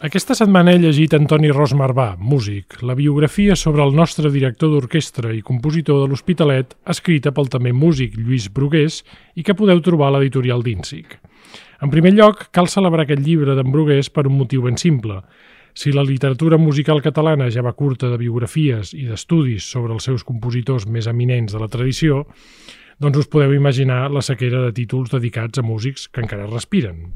[0.00, 5.34] Aquesta setmana he llegit Antoni Ros Marbà, músic, la biografia sobre el nostre director d'orquestra
[5.36, 9.02] i compositor de l'Hospitalet, escrita pel també músic Lluís Brugués
[9.36, 11.18] i que podeu trobar a l'editorial d'Insic.
[11.84, 15.20] En primer lloc, cal celebrar aquest llibre d'en Brugués per un motiu ben simple.
[15.76, 20.24] Si la literatura musical catalana ja va curta de biografies i d'estudis sobre els seus
[20.24, 22.24] compositors més eminents de la tradició,
[22.96, 27.10] doncs us podeu imaginar la sequera de títols dedicats a músics que encara respiren.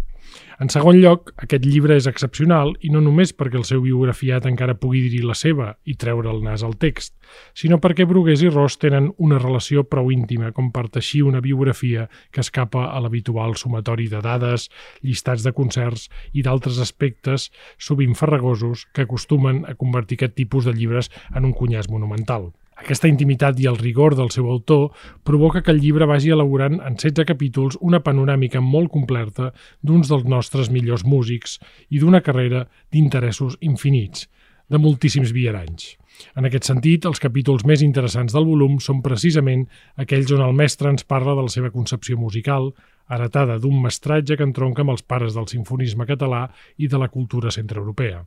[0.62, 4.76] En segon lloc, aquest llibre és excepcional i no només perquè el seu biografiat encara
[4.78, 7.14] pugui dir la seva i treure el nas al text,
[7.54, 12.08] sinó perquè Brugués i Ros tenen una relació prou íntima com per teixir una biografia
[12.30, 14.68] que escapa a l'habitual sumatori de dades,
[15.02, 20.76] llistats de concerts i d'altres aspectes sovint farragosos que acostumen a convertir aquest tipus de
[20.76, 22.52] llibres en un cunyàs monumental.
[22.74, 24.90] Aquesta intimitat i el rigor del seu autor
[25.22, 30.24] provoca que el llibre vagi elaborant en 16 capítols una panoràmica molt completa d'uns dels
[30.26, 31.60] nostres millors músics
[31.90, 34.26] i d'una carrera d'interessos infinits,
[34.68, 35.94] de moltíssims viaranys.
[36.38, 39.66] En aquest sentit, els capítols més interessants del volum són precisament
[40.00, 42.72] aquells on el mestre ens parla de la seva concepció musical,
[43.10, 46.46] heretada d'un mestratge que entronca amb els pares del sinfonisme català
[46.78, 48.24] i de la cultura centroeuropea.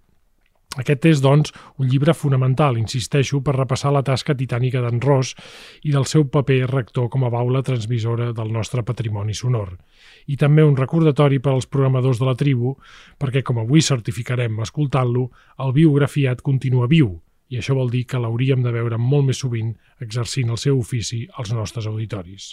[0.77, 5.33] Aquest és, doncs, un llibre fonamental, insisteixo, per repassar la tasca titànica d'en Ros
[5.83, 9.73] i del seu paper rector com a baula transmissora del nostre patrimoni sonor.
[10.29, 12.75] I també un recordatori per als programadors de la tribu,
[13.17, 15.29] perquè, com avui certificarem escoltant-lo,
[15.65, 17.15] el biografiat continua viu,
[17.49, 19.71] i això vol dir que l'hauríem de veure molt més sovint
[20.03, 22.51] exercint el seu ofici als nostres auditoris.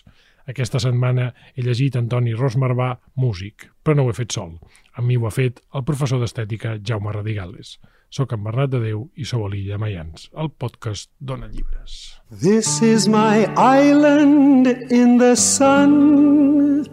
[0.48, 4.58] Aquesta setmana he llegit Antoni Ros Marbà, músic, però no ho he fet sol.
[4.94, 7.78] Amb mi ho ha fet el professor d'estètica Jaume Radigales.
[8.14, 11.94] Soc en Bernat de Déu i sou a l'Illa Maians, el podcast Dona Llibres.
[12.30, 16.84] This is my island in the sun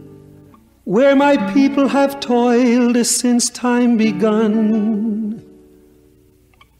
[0.83, 5.45] Where my people have toiled since time begun.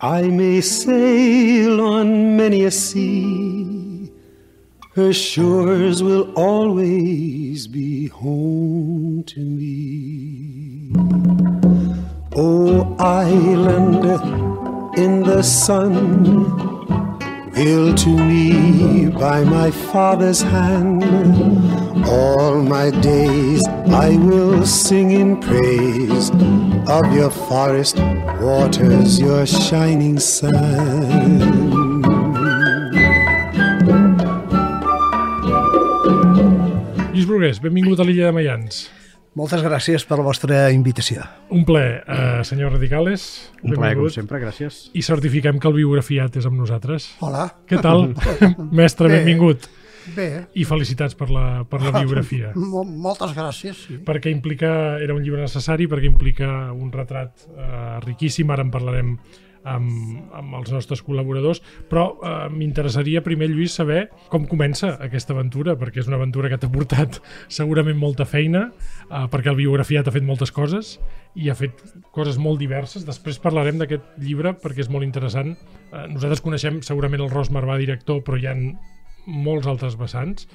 [0.01, 4.11] I may sail on many a sea.
[4.95, 10.41] Her shores will always be home to me
[12.33, 14.05] O island
[14.97, 16.23] in the sun,
[17.53, 21.03] built to me by my father's hand,
[22.07, 26.29] all my days I will sing in praise
[26.87, 27.99] of your forest
[28.39, 31.41] waters, your shining sun.
[37.11, 39.00] Lluís Brugués, benvingut a l'illa de Maians.
[39.31, 41.23] Moltes gràcies per la vostra invitació.
[41.55, 43.51] Un ple, eh, senyor Radicales.
[43.63, 44.89] Un plaer, com sempre, gràcies.
[44.91, 47.13] I certifiquem que el biografiat és amb nosaltres.
[47.23, 47.45] Hola.
[47.65, 48.09] Què tal?
[48.81, 49.21] Mestre, Bé.
[49.21, 49.69] benvingut.
[50.15, 52.51] Bé, I felicitats per la, per la biografia.
[52.73, 53.85] mo moltes gràcies.
[53.87, 53.99] Sí.
[54.03, 59.15] perquè implica, era un llibre necessari, perquè implica un retrat eh, riquíssim, ara en parlarem
[59.67, 65.77] amb, amb els nostres col·laboradors, però eh, m'interessaria primer, Lluís, saber com comença aquesta aventura,
[65.79, 68.67] perquè és una aventura que t'ha portat segurament molta feina,
[69.07, 70.97] eh, perquè el biografiat ha fet moltes coses
[71.35, 71.83] i ha fet
[72.15, 73.05] coses molt diverses.
[73.07, 75.55] Després parlarem d'aquest llibre perquè és molt interessant.
[75.91, 78.57] Eh, nosaltres coneixem segurament el Ros Marbà, director, però hi ha
[79.27, 80.47] molts altres vessants.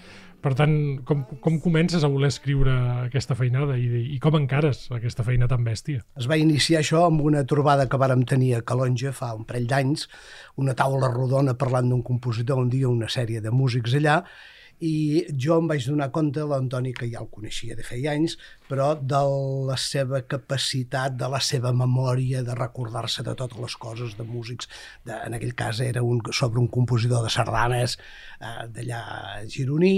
[0.44, 0.74] Per tant,
[1.08, 2.74] com, com comences a voler escriure
[3.06, 6.02] aquesta feinada i, i com encares aquesta feina tan bèstia?
[6.20, 9.66] Es va iniciar això amb una trobada que vàrem tenir a Calonja fa un parell
[9.70, 10.06] d'anys,
[10.62, 14.20] una taula rodona parlant d'un compositor un dia, una sèrie de músics allà,
[14.84, 18.36] i jo em vaig donar compte, l'Antoni, que ja el coneixia de feia anys,
[18.68, 19.20] però de
[19.68, 24.68] la seva capacitat, de la seva memòria, de recordar-se de totes les coses de músics.
[25.06, 29.02] De, en aquell cas era un, sobre un compositor de sardanes eh, d'allà
[29.52, 29.94] gironí,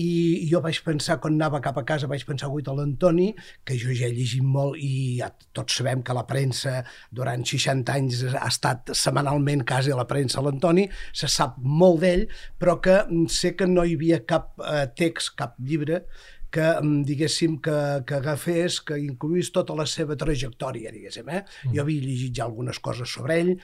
[0.00, 0.08] i
[0.50, 3.30] jo vaig pensar, quan anava cap a casa, vaig pensar avui a l'Antoni,
[3.64, 6.82] que jo ja he llegit molt i ja tots sabem que la premsa
[7.14, 12.26] durant 60 anys ha estat setmanalment quasi a la premsa l'Antoni, se sap molt d'ell,
[12.58, 13.00] però que
[13.32, 16.02] sé que no hi havia cap eh, text, cap llibre
[16.50, 17.76] que, mm, diguéssim, que,
[18.06, 21.28] que agafés, que incluís tota la seva trajectòria, diguéssim.
[21.28, 21.42] Eh?
[21.44, 21.74] Mm.
[21.76, 23.54] Jo havia llegit ja algunes coses sobre ell,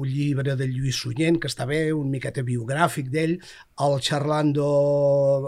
[0.00, 3.36] un llibre de Lluís Sunyent, que està bé, un miqueta biogràfic d'ell,
[3.84, 4.66] el Charlando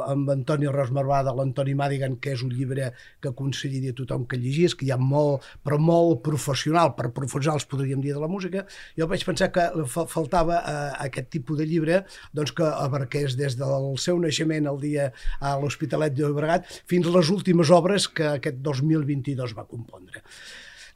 [0.06, 4.38] amb Antoni Rosmarbà de l'Antoni Madigan, que és un llibre que aconsellaria a tothom que
[4.40, 8.66] llegís, que hi ha molt, però molt professional, per professionals podríem dir de la música,
[8.98, 10.74] jo vaig pensar que fa faltava eh,
[11.08, 12.02] aquest tipus de llibre
[12.36, 15.10] doncs que abarqués des del seu naixement el dia
[15.40, 20.22] a l'Hospitalet de Llobregat fins a les últimes obres que aquest 2022 va compondre.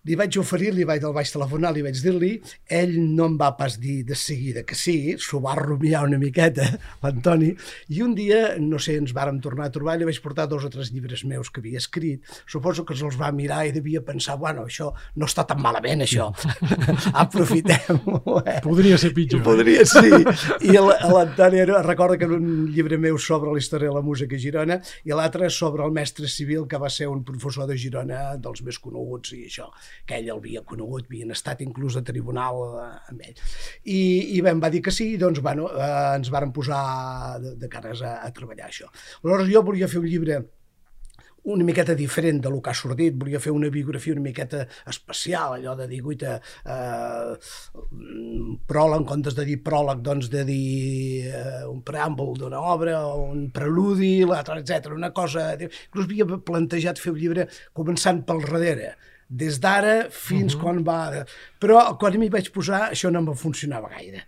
[0.08, 2.30] Li vaig oferir, li vaig, el vaig telefonar, li vaig dir-li,
[2.72, 6.64] ell no em va pas dir de seguida que sí, s'ho va rumiar una miqueta,
[7.02, 7.50] l'Antoni,
[7.92, 10.64] i un dia, no sé, ens vàrem tornar a trobar i li vaig portar dos
[10.64, 12.24] o tres llibres meus que havia escrit.
[12.48, 14.88] Suposo que se'ls va mirar i devia pensar, bueno, això
[15.20, 16.30] no està tan malament, això.
[17.24, 18.40] Aprofitem-ho.
[18.40, 18.56] Eh?
[18.64, 19.44] Podria ser pitjor.
[19.44, 20.22] Podria, sí.
[20.64, 24.80] I l'Antoni recorda que un llibre meu sobre la història de la música a Girona
[25.04, 28.80] i l'altre sobre el mestre civil, que va ser un professor de Girona dels més
[28.80, 29.68] coneguts i això
[30.06, 33.42] que ell el havia conegut, havien estat inclús a tribunal eh, amb ell.
[33.84, 34.00] I,
[34.36, 35.90] i em va dir que sí, doncs bueno, eh,
[36.20, 36.84] ens varen posar
[37.42, 38.90] de, de cares a, a treballar això.
[39.22, 40.42] Aleshores jo volia fer un llibre
[41.42, 45.54] una miqueta diferent de lo que ha sortit, volia fer una biografia una miqueta especial,
[45.56, 47.36] allò de dir, guita, eh,
[48.68, 53.48] pròleg, en comptes de dir pròleg, doncs de dir eh, un preàmbul d'una obra, un
[53.54, 54.92] preludi, l'altre, etc.
[54.92, 55.52] una cosa...
[55.60, 58.94] Inclús havia plantejat fer un llibre començant pel darrere,
[59.30, 60.62] des d'ara fins uh -huh.
[60.62, 61.24] quan va...
[61.60, 64.26] Però quan m'hi vaig posar això no em funcionava gaire.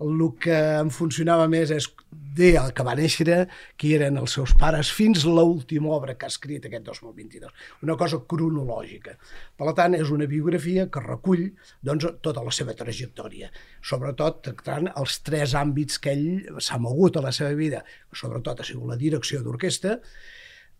[0.00, 1.88] El que em funcionava més és
[2.34, 6.32] dir el que va néixer, qui eren els seus pares, fins l'última obra que ha
[6.32, 7.50] escrit aquest 2022.
[7.82, 9.16] Una cosa cronològica.
[9.56, 11.52] Per tant, és una biografia que recull
[11.82, 13.50] doncs, tota la seva trajectòria,
[13.82, 18.64] sobretot tractant els tres àmbits que ell s'ha mogut a la seva vida, sobretot ha
[18.64, 20.00] sigut la direcció d'orquestra,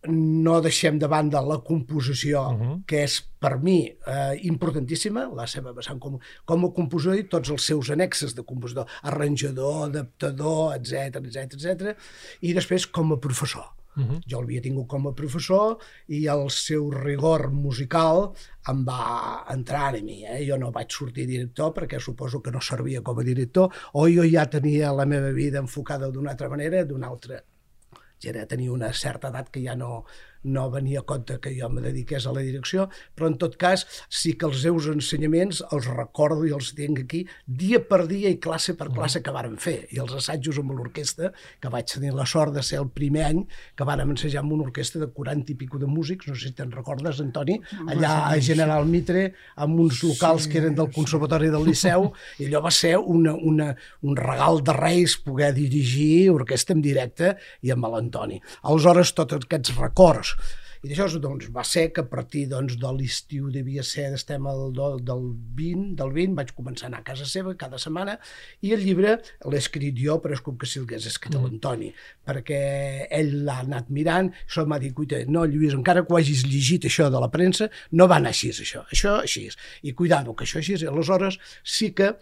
[0.07, 2.81] no deixem de banda la composició, uh -huh.
[2.85, 7.49] que és per mi eh, importantíssima, la seva vessant com, com a compositor i tots
[7.49, 11.97] els seus annexes de compositor, arranjador, adaptador, etc etc etc.
[12.41, 13.65] i després com a professor.
[13.95, 14.21] Uh -huh.
[14.27, 18.33] Jo l'havia tingut com a professor i el seu rigor musical
[18.67, 20.25] em va entrar a mi.
[20.25, 20.45] Eh?
[20.47, 24.23] Jo no vaig sortir director perquè suposo que no servia com a director o jo
[24.23, 27.41] ja tenia la meva vida enfocada d'una altra manera, d'una altra
[28.23, 30.05] ja era, tenia una certa edat que ja no,
[30.45, 32.87] no venia a compte que jo me dediqués a la direcció,
[33.17, 37.23] però en tot cas sí que els seus ensenyaments els recordo i els tinc aquí
[37.45, 39.77] dia per dia i classe per classe que vàrem fer.
[39.95, 43.41] I els assajos amb l'orquestra, que vaig tenir la sort de ser el primer any
[43.75, 46.57] que vàrem ensejar amb una orquestra de 40 i pico de músics, no sé si
[46.57, 47.57] te'n recordes, Antoni,
[47.89, 49.27] allà a General Mitre,
[49.65, 53.33] amb uns locals sí, que eren del Conservatori del Liceu, i allò va ser una,
[53.33, 53.71] una,
[54.05, 58.41] un regal de Reis poder dirigir orquestra en directe i amb l'Antoni.
[58.69, 60.34] Aleshores, tots aquests records
[60.85, 64.67] i d'això doncs, va ser que a partir doncs, de l'estiu devia ser, estem al,
[64.75, 65.23] del, del
[65.57, 68.17] 20, del 20, vaig començar a anar a casa seva cada setmana
[68.61, 69.15] i el llibre
[69.49, 71.47] l'he escrit jo, però és com que si l'hagués escrit mm.
[71.47, 71.89] l'Antoni,
[72.27, 72.61] perquè
[73.17, 76.85] ell l'ha anat mirant, això m'ha dit, cuita, no, Lluís, encara que ho hagis llegit
[76.85, 79.47] això de la premsa, no va anar així, això, això així.
[79.89, 82.13] I cuidado, que això així, aleshores sí que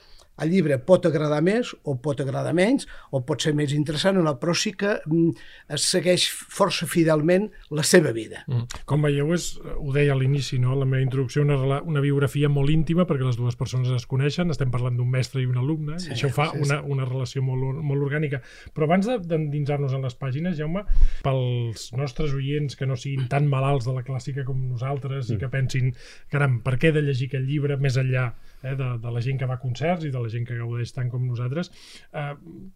[0.42, 4.24] el llibre pot agradar més o pot agradar menys o pot ser més interessant o
[4.26, 5.34] no, però sí que mm,
[5.76, 8.42] es segueix força fidelment la seva vida.
[8.48, 8.82] Mm.
[8.90, 10.74] Com veieu, és, ho deia a l'inici, no?
[10.80, 14.72] la meva introducció, una, una biografia molt íntima perquè les dues persones es coneixen, estem
[14.74, 16.94] parlant d'un mestre i un alumne, sí, i això fa sí, una, sí.
[16.96, 18.42] una relació molt, molt orgànica.
[18.74, 20.86] Però abans d'endinsar-nos en les pàgines, Jaume,
[21.26, 25.36] pels nostres oients que no siguin tan malalts de la clàssica com nosaltres mm.
[25.36, 25.94] i que pensin,
[26.34, 28.32] caram, per què de llegir aquest llibre més enllà
[28.64, 30.96] eh, de, de la gent que va a concerts i de la gent que gaudeix
[30.96, 31.72] tant com nosaltres.
[32.12, 32.34] Eh,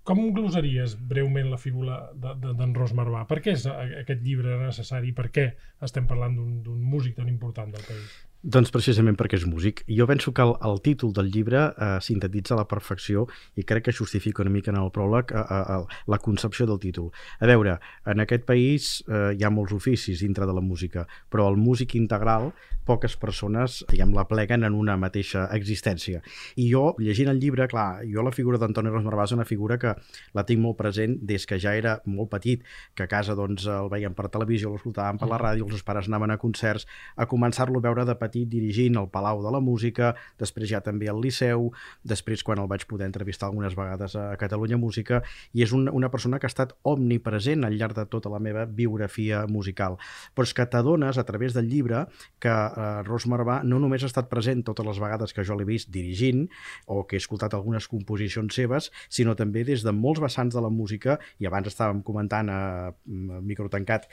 [0.08, 3.26] com glosaries breument la figura d'en de, de, Ros Marvà?
[3.30, 5.14] Per què és aquest llibre necessari?
[5.18, 5.50] Per què
[5.88, 8.27] estem parlant d'un músic tan important del país?
[8.46, 9.82] Doncs precisament perquè és músic.
[9.90, 13.26] Jo penso que el, el títol del llibre eh, sintetitza la perfecció
[13.58, 15.80] i crec que justifica una mica en el pròleg eh, eh,
[16.14, 17.10] la concepció del títol.
[17.42, 21.50] A veure, en aquest país eh, hi ha molts oficis dintre de la música, però
[21.50, 22.52] el músic integral
[22.88, 26.22] poques persones, diguem, la pleguen en una mateixa existència.
[26.56, 29.92] I jo, llegint el llibre, clar, jo la figura d'Antoni Rosmarvà és una figura que
[30.38, 32.64] la tinc molt present des que ja era molt petit,
[32.96, 36.32] que a casa doncs el veiem per televisió, l'escoltàvem per la ràdio, els pares anaven
[36.32, 40.14] a concerts, a començar-lo a veure de petit petit dirigint el Palau de la Música,
[40.40, 41.72] després ja també al Liceu,
[42.04, 45.22] després quan el vaig poder entrevistar algunes vegades a Catalunya Música,
[45.54, 48.66] i és un, una persona que ha estat omnipresent al llarg de tota la meva
[48.66, 49.98] biografia musical.
[50.36, 52.06] Però és que t'adones a través del llibre
[52.40, 55.68] que eh, Ros Marvà no només ha estat present totes les vegades que jo l'he
[55.68, 56.48] vist dirigint
[56.86, 60.74] o que he escoltat algunes composicions seves, sinó també des de molts vessants de la
[60.74, 62.60] música, i abans estàvem comentant a,
[62.92, 64.08] a micro tancat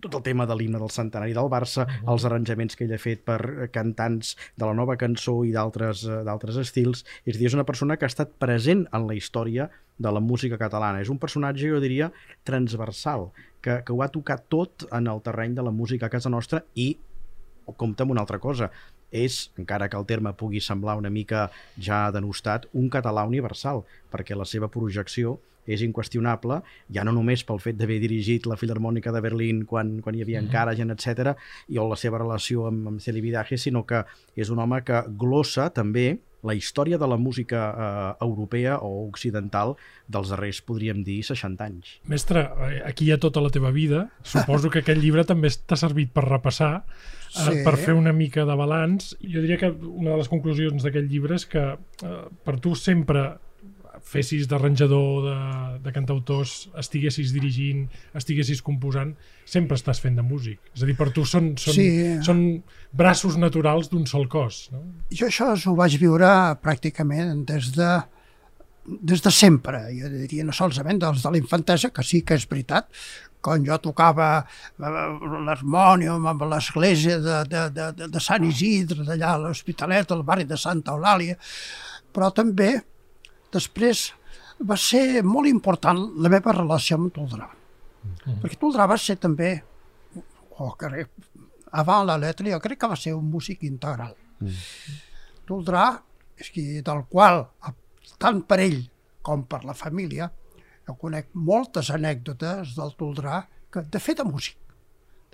[0.00, 2.12] tot el tema de l'himne del centenari del Barça, uh -huh.
[2.12, 6.24] els arranjaments que ell ha fet per cantants de la nova cançó i d'altres eh,
[6.24, 7.04] d'altres estils.
[7.24, 10.58] És dir, és una persona que ha estat present en la història de la música
[10.58, 11.00] catalana.
[11.00, 12.12] És un personatge, jo diria,
[12.44, 13.30] transversal,
[13.60, 16.64] que, que ho ha tocat tot en el terreny de la música a casa nostra
[16.74, 16.96] i
[17.76, 18.70] compta amb una altra cosa,
[19.10, 24.36] és, encara que el terme pugui semblar una mica ja denostat, un català universal, perquè
[24.36, 26.60] la seva projecció és inqüestionable,
[26.92, 30.40] ja no només pel fet d'haver dirigit la Filarmònica de Berlín quan, quan hi havia
[30.40, 31.34] encara gent, etc
[31.68, 34.04] i o la seva relació amb, amb Celi Vidaje, sinó que
[34.36, 39.74] és un home que glossa també la història de la música eh, europea o occidental
[40.08, 41.90] dels darrers, podríem dir, 60 anys.
[42.08, 44.06] Mestre, eh, aquí hi ha tota la teva vida.
[44.22, 47.60] Suposo que aquest llibre també t'ha servit per repassar, eh, Sí.
[47.64, 49.14] per fer una mica de balanç.
[49.20, 53.36] Jo diria que una de les conclusions d'aquest llibre és que eh, per tu sempre
[54.04, 55.34] fessis d'arranjador de,
[55.84, 59.14] de cantautors, estiguessis dirigint, estiguessis composant,
[59.44, 60.60] sempre estàs fent de músic.
[60.74, 61.88] És a dir, per tu són, són, Sí.
[62.26, 62.40] són
[62.92, 64.68] braços naturals d'un sol cos.
[64.72, 64.82] No?
[65.10, 66.28] Jo això ho vaig viure
[66.62, 67.90] pràcticament des de,
[68.86, 72.46] des de sempre, jo diria no solament dels de la infantesa, que sí que és
[72.48, 72.88] veritat,
[73.40, 74.90] quan jo tocava eh,
[75.46, 80.44] l'harmònium amb l'església de, de, de, de, de Sant Isidre, d'allà a l'Hospitalet, al barri
[80.44, 81.38] de Santa Eulàlia,
[82.12, 82.74] però també
[83.52, 84.10] després
[84.66, 87.48] va ser molt important la meva relació amb Toldrà.
[88.42, 89.54] Perquè Toldrà va ser també,
[90.60, 91.10] o crec,
[91.72, 94.14] avant la letra, jo crec que va ser un músic integral.
[95.48, 95.86] Toldrà,
[96.40, 97.44] és que del qual,
[98.18, 98.82] tant per ell
[99.22, 100.30] com per la família,
[100.86, 104.56] jo conec moltes anècdotes del Toldrà que, de fet de músic,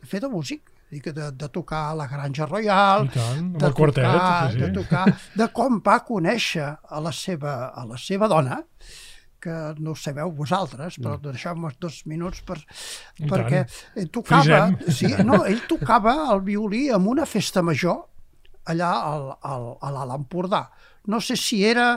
[0.00, 3.75] de fet de músic, de, de tocar a la Granja Royal, I tant, de el
[3.75, 4.61] quartet, tocar, sí, sí.
[4.62, 8.61] de tocar, de com va conèixer a la seva, a la seva dona,
[9.47, 12.57] que no ho sabeu vosaltres, però deixeu-me dos minuts per,
[13.21, 14.00] I perquè tant.
[14.02, 18.07] ell tocava, sí, no, ell tocava el violí en una festa major
[18.66, 20.64] allà al, al, a l'Alt Empordà.
[21.07, 21.93] No sé si era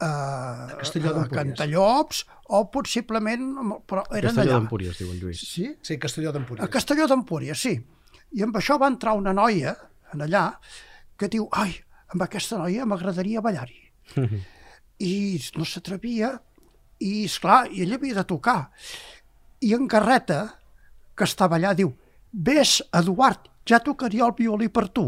[0.00, 1.36] eh, Castelló a d'Empúries.
[1.36, 3.46] Cantallops o possiblement...
[3.86, 5.44] Però eren Castelló d'Empúries, diu en Lluís.
[5.46, 5.68] Sí?
[5.86, 6.72] Sí, Castelló A d'Empúries.
[6.72, 7.76] Castelló d'Empúries, sí.
[8.36, 9.74] I amb això va entrar una noia
[10.14, 10.44] en allà
[11.18, 11.72] que diu, ai,
[12.14, 13.80] amb aquesta noia m'agradaria ballar-hi.
[15.10, 15.14] I
[15.56, 16.34] no s'atrevia,
[17.00, 18.58] i esclar, i ell havia de tocar.
[19.64, 20.42] I en Garreta,
[21.16, 21.92] que estava allà, diu,
[22.32, 25.06] ves, Eduard, ja tocaria el violí per tu.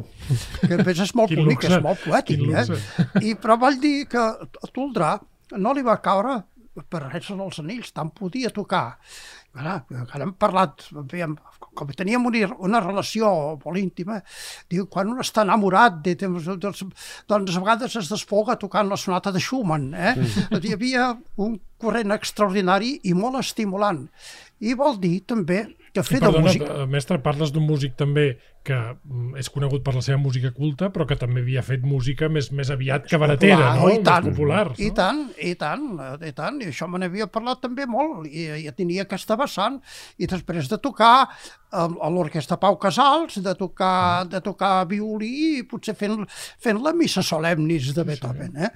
[0.62, 2.40] Que a més és molt bonic, luxe, és molt poètic.
[2.40, 2.64] quin Eh?
[2.68, 3.06] luxe.
[3.24, 5.14] I, però vol dir que a Toldrà
[5.60, 6.38] no li va caure
[6.88, 8.98] per res en els anells, tant podia tocar.
[9.52, 10.86] Ara, ara hem parlat,
[11.76, 13.28] com teníem una, una relació
[13.60, 14.22] molt íntima,
[14.72, 16.80] diu, quan un està enamorat, de, doncs, doncs,
[17.28, 19.90] doncs a vegades es desfoga tocant la sonata de Schumann.
[19.92, 20.14] Eh?
[20.56, 21.10] Hi havia
[21.44, 24.06] un corrent extraordinari i molt estimulant.
[24.64, 26.66] I vol dir també que fer de Perdona, música...
[26.72, 30.88] eh, mestre, parles d'un músic també que mm, és conegut per la seva música culta,
[30.94, 33.90] però que també havia fet música més més aviat cabaretera, Popular, no?
[33.90, 34.62] i tant, Més popular.
[34.78, 34.94] I no?
[34.96, 38.72] tant, i tant, eh, i tant, i això me n'havia parlat també molt, i, i
[38.76, 39.80] tenia aquesta vessant,
[40.16, 45.96] i després de tocar a, l'orquestra Pau Casals, de tocar, de tocar violí, i potser
[45.98, 46.24] fent,
[46.62, 48.56] fent la missa solemnis de Beethoven.
[48.56, 48.72] Eh?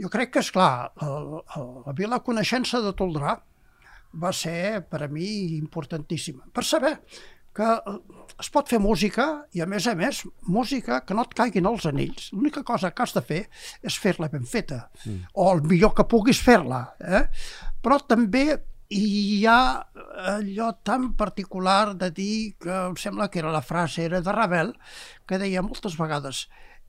[0.00, 3.36] Jo crec que, és clar, la vila coneixença de Toldrà
[4.12, 6.96] va ser per a mi importantíssima, per saber
[7.58, 7.68] que
[8.38, 11.88] es pot fer música i, a més a més, música que no et caiguin els
[11.90, 12.28] anells.
[12.30, 13.40] L'única cosa que has de fer
[13.82, 15.32] és fer-la ben feta, mm.
[15.34, 16.84] o el millor que puguis fer-la.
[17.02, 17.24] Eh?
[17.82, 18.46] Però també
[18.94, 19.58] hi ha
[20.36, 24.72] allò tan particular de dir que em sembla que era la frase, era de Ravel,
[25.26, 26.46] que deia moltes vegades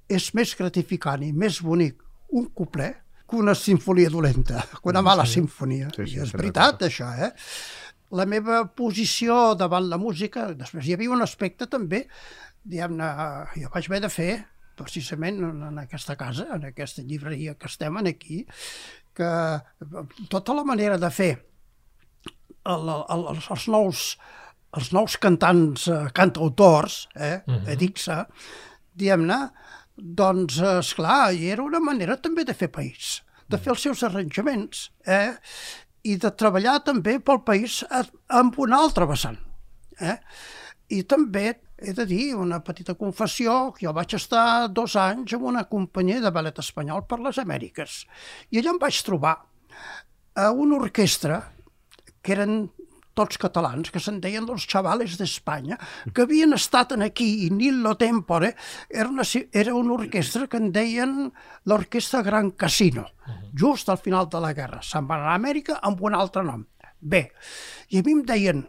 [0.09, 2.01] és més gratificant i més bonic
[2.33, 2.97] un couplet
[3.29, 5.39] que una sinfonia dolenta, que una mala sí.
[5.39, 5.89] sinfonia.
[5.95, 7.31] Sí, sí, I és veritat, això, eh?
[8.17, 12.07] La meva posició davant la música, després hi havia un aspecte també,
[12.65, 13.09] diguem-ne,
[13.61, 14.31] jo vaig haver de fer
[14.79, 18.41] precisament en aquesta casa, en aquesta llibreria que estem aquí,
[19.13, 19.31] que
[20.31, 21.31] tota la manera de fer
[22.65, 24.03] el, el, els, els nous
[24.77, 27.69] els nous cantants, eh, cantautors, eh, uh -huh.
[27.73, 28.27] Edixa,
[28.93, 29.49] diguem-ne,
[30.01, 34.89] doncs, esclar, i era una manera també de fer país, de fer els seus arranjaments,
[35.07, 35.35] eh,
[36.03, 39.37] i de treballar també pel país amb una altra vessant.
[39.99, 40.15] Eh?
[40.95, 45.45] I també he de dir una petita confessió, que jo vaig estar dos anys en
[45.51, 48.03] una companyia de ballet espanyol per les Amèriques.
[48.51, 49.35] I allà em vaig trobar
[50.35, 51.41] a una orquestra
[52.21, 52.67] que eren
[53.19, 55.77] tots catalans, que se'n deien los chavales d'Espanya,
[56.13, 58.53] que havien estat en aquí, i Nillo Tempore,
[58.89, 61.15] era una, era una orquestra que en deien
[61.67, 63.09] l'Orquestra Gran Casino,
[63.53, 64.81] just al final de la guerra.
[64.85, 66.63] Se'n van a Amèrica amb un altre nom.
[66.99, 67.29] Bé,
[67.91, 68.65] i a mi em deien,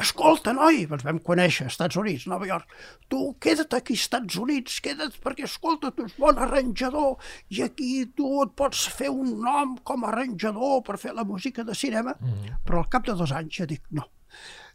[0.00, 2.72] escolta, noi, ens vam conèixer, Estats Units, Nova York,
[3.08, 7.16] tu queda't aquí Estats Units, queda't, perquè escolta, tu ets bon arranjador,
[7.54, 11.64] i aquí tu et pots fer un nom com a arranjador per fer la música
[11.64, 12.16] de cinema,
[12.64, 14.08] però al cap de dos anys ja dic, no,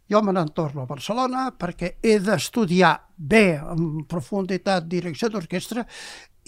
[0.09, 5.85] jo me n'en torno a Barcelona perquè he d'estudiar bé, en profunditat, direcció d'orquestra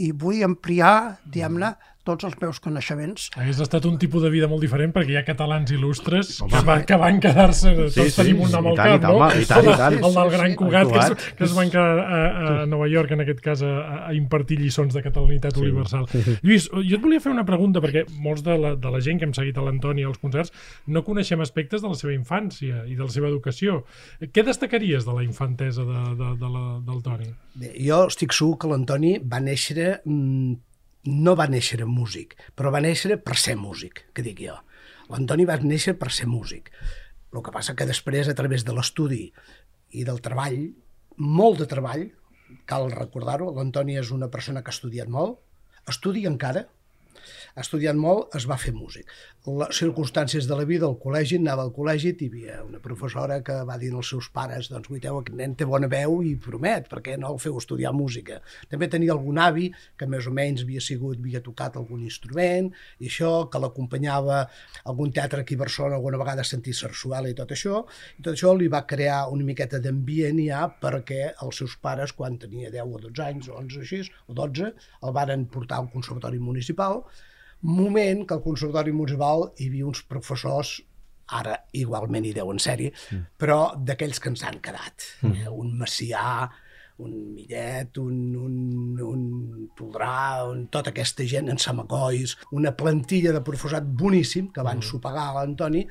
[0.02, 1.76] i vull ampliar, diguem-ne,
[2.08, 3.28] tots els meus coneixements.
[3.38, 6.84] Hagués estat un tipus de vida molt diferent perquè hi ha catalans il·lustres que, van,
[6.88, 9.28] que van quedar-se, sí, tots sí, tenim un nom al cap, no?
[9.30, 9.98] I tant, i tant.
[10.00, 12.22] El del gran Cugat, que es, que es van quedar a,
[12.64, 13.74] a Nova York, en aquest cas, a,
[14.10, 15.66] a impartir lliçons de catalanitat sí.
[15.66, 16.08] universal.
[16.42, 19.30] Lluís, jo et volia fer una pregunta, perquè molts de la, de la gent que
[19.30, 20.54] hem seguit a l'Antoni als concerts
[20.92, 23.84] no coneixem aspectes de la seva infància i de la seva educació.
[24.34, 27.32] Què destacaries de la infantesa de, de, de la, del Toni?
[27.62, 30.60] Bé, jo estic segur que l'Antoni va néixer mm,
[31.08, 34.58] no va néixer músic, però va néixer per ser músic, que dic jo.
[35.12, 36.72] L'Antoni va néixer per ser músic.
[37.34, 39.24] El que passa que després, a través de l'estudi
[39.92, 40.60] i del treball,
[41.18, 42.10] molt de treball,
[42.68, 45.40] cal recordar-ho, l'Antoni és una persona que ha estudiat molt,
[45.90, 46.68] estudia encara,
[47.56, 49.10] ha estudiat molt, es va fer músic.
[49.48, 53.56] Les circumstàncies de la vida, al col·legi, anava al col·legi, hi havia una professora que
[53.68, 57.18] va dir als seus pares, doncs, guiteu, aquest nen té bona veu i promet, perquè
[57.20, 58.40] no el feu estudiar música.
[58.70, 62.70] També tenia algun avi que més o menys havia sigut, havia tocat algun instrument,
[63.02, 64.44] i això, que l'acompanyava
[64.92, 67.84] algun teatre aquí a Barcelona, alguna vegada sentir sarsuela i tot això,
[68.20, 72.38] i tot això li va crear una miqueta d'ambient ja perquè els seus pares, quan
[72.42, 76.40] tenia 10 o 12 anys, o 11 així, o 12, el varen portar al Conservatori
[76.40, 77.02] Municipal,
[77.62, 80.80] moment que al Conservatori Municipal hi havia uns professors
[81.32, 83.38] ara igualment hi deuen ser-hi, mm.
[83.40, 85.08] però d'aquells que ens han quedat.
[85.22, 85.46] Mm.
[85.46, 85.54] Eh?
[85.64, 86.50] Un Macià,
[87.02, 88.56] un Millet, un, un,
[89.02, 94.82] un Toldrà, un, tota aquesta gent, en Samacois, una plantilla de professorat boníssim que van
[94.82, 94.90] mm.
[94.92, 95.86] supegar a l'Antoni,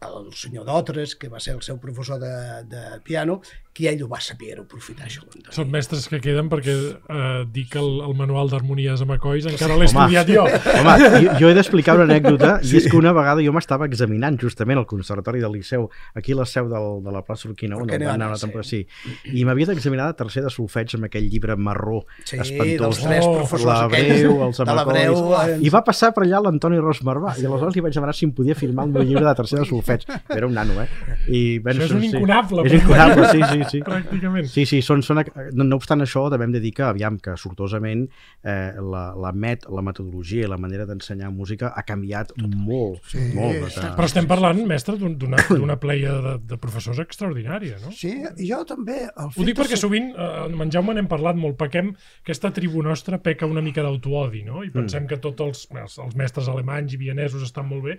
[0.00, 2.32] el senyor Dotres, que va ser el seu professor de,
[2.70, 3.40] de piano,
[3.72, 5.22] que ell ho va saber aprofitar això.
[5.54, 9.76] Són mestres que queden perquè eh, dic que el, el manual d'harmonies amb Acois encara
[9.78, 10.42] l'he estudiat jo.
[10.80, 12.72] Home, jo, jo he d'explicar una anècdota sí.
[12.74, 15.86] i és que una vegada jo m'estava examinant justament al Conservatori del Liceu,
[16.18, 18.82] aquí a la seu del, de la plaça Urquina, on va anar una temporada, sí.
[19.30, 23.04] I m'havia d'examinar de tercer de solfeig amb aquell llibre marró sí, espantós.
[23.04, 25.56] tres professors la Breu, els Amacois...
[25.62, 28.34] I va passar per allà l'Antoni Ros Marvà i aleshores li vaig demanar si em
[28.34, 29.89] podia firmar el meu llibre de tercer de solfeig.
[30.36, 30.88] Era un nano, eh?
[31.26, 32.64] I, ben, Això és un incunable.
[32.64, 32.70] Sí.
[32.70, 33.82] És incunable, sí, sí sí.
[33.86, 34.48] Pràcticament.
[34.50, 35.22] Sí, sí, són, són,
[35.56, 39.32] no, no obstant això, també hem de dir que, aviam, que sortosament eh, la, la,
[39.32, 43.00] met, la metodologia i la manera d'ensenyar música ha canviat molt.
[43.10, 43.84] Sí, molt sí.
[43.96, 47.92] Però estem parlant, mestre, d'una pleia de, de professors extraordinària, no?
[47.94, 49.02] Sí, jo també...
[49.10, 49.82] El Ho dic perquè de...
[49.82, 51.92] sovint, eh, amb en Jaume n'hem parlat molt, pequem,
[52.24, 54.64] aquesta tribu nostra peca una mica d'autoodi, no?
[54.66, 55.10] I pensem mm.
[55.10, 55.64] que tots els,
[56.04, 57.98] els mestres alemanys i vienesos estan molt bé,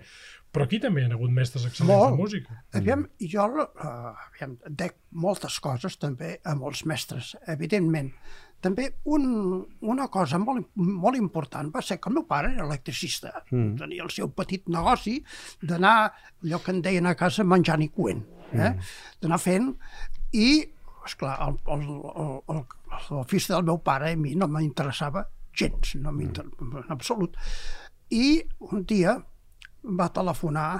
[0.52, 2.12] però aquí també hi ha hagut mestres excel·lents Molt.
[2.12, 2.56] de música.
[2.76, 8.10] Aviam, jo uh, aviam, dec moltes coses també a molts mestres, evidentment.
[8.62, 9.24] També un,
[9.90, 13.32] una cosa molt, molt important va ser que el meu pare era electricista.
[13.48, 13.72] Mm.
[13.80, 15.16] Tenia el seu petit negoci
[15.64, 15.96] d'anar,
[16.44, 18.22] allò que en deien a casa, menjant i coent.
[18.52, 18.68] Eh?
[18.68, 18.92] Mm.
[19.24, 19.72] D'anar fent
[20.36, 20.48] i,
[21.08, 21.34] esclar,
[23.08, 25.24] l'ofici del meu pare a mi no m'interessava
[25.56, 26.84] gens, no m'interessava mm.
[26.84, 27.40] en absolut.
[28.12, 28.36] I
[28.68, 29.16] un dia
[29.82, 30.70] va telefonar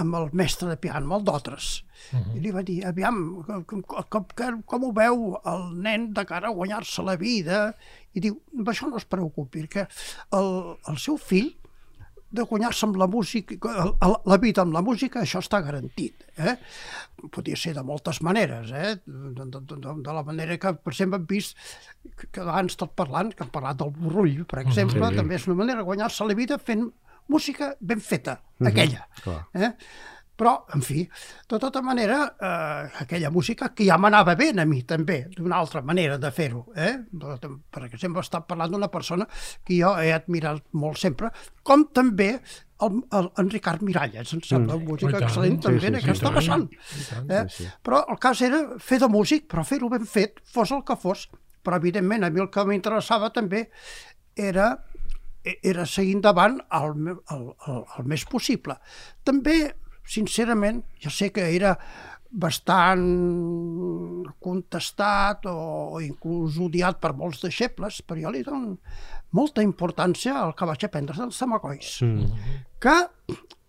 [0.00, 2.36] amb el mestre de piano, amb el Dotres, uh -huh.
[2.36, 6.48] i li va dir, aviam, com, com, com, com ho veu el nen de cara
[6.48, 7.74] a guanyar-se la vida?
[8.14, 9.86] I diu, això no es preocupi, perquè
[10.30, 11.52] el, el seu fill
[12.32, 16.24] de guanyar-se amb la música, el, la vida amb la música, això està garantit.
[16.38, 16.56] Eh?
[17.30, 18.96] Podria ser de moltes maneres, eh?
[19.04, 21.56] de, de, de, de la manera que, per exemple, hem vist
[22.30, 25.16] que abans tot parlant, que hem parlat del Borrull, per exemple, uh -huh.
[25.16, 26.90] també és una manera de guanyar-se la vida fent
[27.28, 28.68] música ben feta, mm -hmm.
[28.68, 29.08] aquella.
[29.54, 29.72] Eh?
[30.42, 31.02] Però, en fi,
[31.48, 35.82] de tota manera, eh, aquella música que ja m'anava bé a mi, també, d'una altra
[35.82, 36.64] manera de fer-ho.
[36.74, 36.96] Eh?
[37.70, 39.26] Per exemple, està parlant d'una persona
[39.62, 41.30] que jo he admirat molt sempre,
[41.62, 42.40] com també
[42.82, 44.88] el, el, en Ricard Miralles, em sembla mm.
[44.88, 46.66] música tant, excel·lent sí, també sí, en sí, aquesta vessant.
[47.28, 47.44] Eh?
[47.44, 47.68] Sí, sí.
[47.84, 51.28] Però el cas era fer de músic, però fer-ho ben fet, fos el que fos.
[51.62, 53.68] Però, evidentment, a mi el que m'interessava també
[54.34, 54.72] era
[55.44, 56.96] era seguir endavant el,
[57.34, 58.76] el, el, el més possible.
[59.26, 59.74] També,
[60.06, 61.76] sincerament, ja sé que era
[62.32, 63.02] bastant
[64.40, 65.56] contestat o,
[65.96, 68.78] o inclús odiat per molts deixebles, però jo li dono
[69.36, 72.46] molta importància al que vaig aprendre dels Samacois, mm.
[72.80, 72.96] que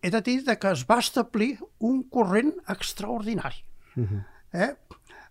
[0.03, 3.63] he de dir que es va establir un corrent extraordinari.
[3.95, 4.23] Mm -hmm.
[4.53, 4.71] eh?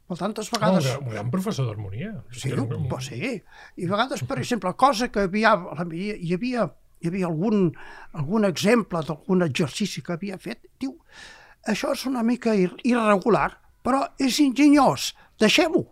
[0.08, 0.88] Per tantes vegades...
[0.92, 2.12] Oh, un gran professor d'harmonia.
[2.34, 2.88] Sí, un...
[2.90, 3.36] pues sí.
[3.76, 5.54] I a vegades, per exemple, cosa que havia,
[5.94, 6.66] hi havia,
[7.00, 7.70] hi havia algun,
[8.18, 10.96] algun exemple d'algun exercici que havia fet, diu,
[11.68, 13.48] això és una mica irregular,
[13.82, 15.84] però és ingeniós, deixem-ho.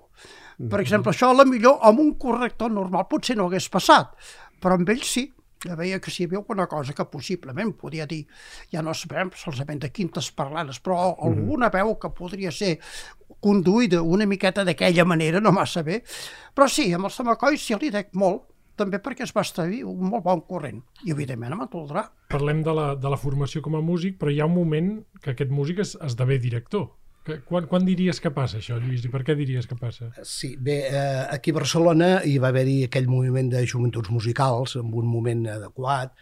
[0.60, 4.12] Per exemple, això a la millor amb un corrector normal potser no hagués passat,
[4.60, 5.30] però amb ell sí.
[5.64, 8.24] Ja veia que si hi havia alguna cosa que possiblement podia dir,
[8.72, 12.78] ja no sabem solament de quintes parlades, però alguna veu que podria ser
[13.40, 16.02] conduïda una miqueta d'aquella manera, no massa bé.
[16.54, 18.46] Però sí, amb el Samacoi sí li dec molt,
[18.80, 20.80] també perquè es va establir un molt bon corrent.
[21.04, 22.06] I, evidentment, amb el Toldrà.
[22.32, 25.34] Parlem de la, de la formació com a músic, però hi ha un moment que
[25.34, 26.88] aquest músic es, esdevé director.
[27.48, 29.04] Quan, quan diries que passa això, Lluís?
[29.06, 30.10] I per què diries que passa?
[30.26, 34.92] Sí, bé, eh, aquí a Barcelona hi va haver-hi aquell moviment de joventuts musicals, en
[35.02, 36.14] un moment adequat,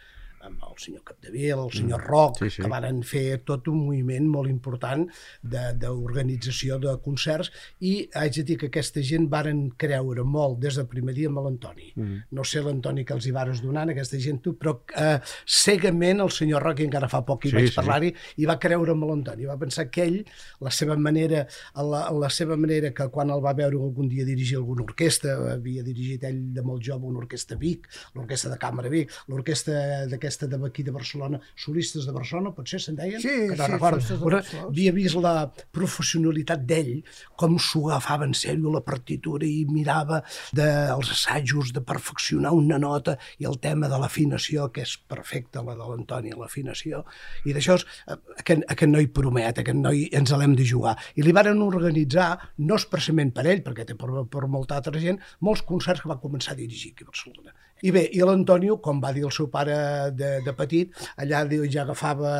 [0.45, 2.63] amb el senyor Capdevila, el senyor Roc, sí, sí.
[2.63, 5.05] que varen fer tot un moviment molt important
[5.43, 7.51] d'organització de, de concerts
[7.85, 11.41] i haig de dir que aquesta gent varen creure molt des del primer dia amb
[11.43, 11.91] l'Antoni.
[11.95, 12.21] Mm.
[12.35, 16.31] No sé l'Antoni que els hi vares donar a aquesta gent, però eh, cegament el
[16.35, 17.75] senyor Roc, encara fa poc hi Sí, vaig sí.
[17.75, 19.47] parlar-hi, i va creure amb l'Antoni.
[19.49, 20.19] Va pensar que ell,
[20.63, 24.59] la seva manera, la, la seva manera que quan el va veure algun dia dirigir
[24.59, 29.11] alguna orquestra, havia dirigit ell de molt jove una orquestra Vic, l'orquestra de Càmera Vic,
[29.31, 33.21] l'orquestra d'aquesta d'aquí de Barcelona, solistes de Barcelona, potser se'n deien?
[33.21, 33.99] Sí, que no sí, recordo.
[33.99, 34.67] de Barcelona.
[34.67, 35.33] havia vist la
[35.71, 37.03] professionalitat d'ell,
[37.35, 40.21] com s'ho agafava en sèrio la partitura i mirava
[40.53, 45.75] dels assajos de perfeccionar una nota i el tema de l'afinació, que és perfecte, la
[45.75, 47.03] de l'Antoni, l'afinació.
[47.45, 50.95] I d'això, eh, aquest, aquest noi promet, aquest noi ens l'hem de jugar.
[51.15, 55.19] I li varen organitzar, no expressament per ell, perquè té per, per molta altra gent,
[55.41, 57.55] molts concerts que va començar a dirigir aquí a Barcelona.
[57.85, 59.75] I bé, i l'Antonio, com va dir el seu pare
[60.15, 62.31] de, de petit, allà ja agafava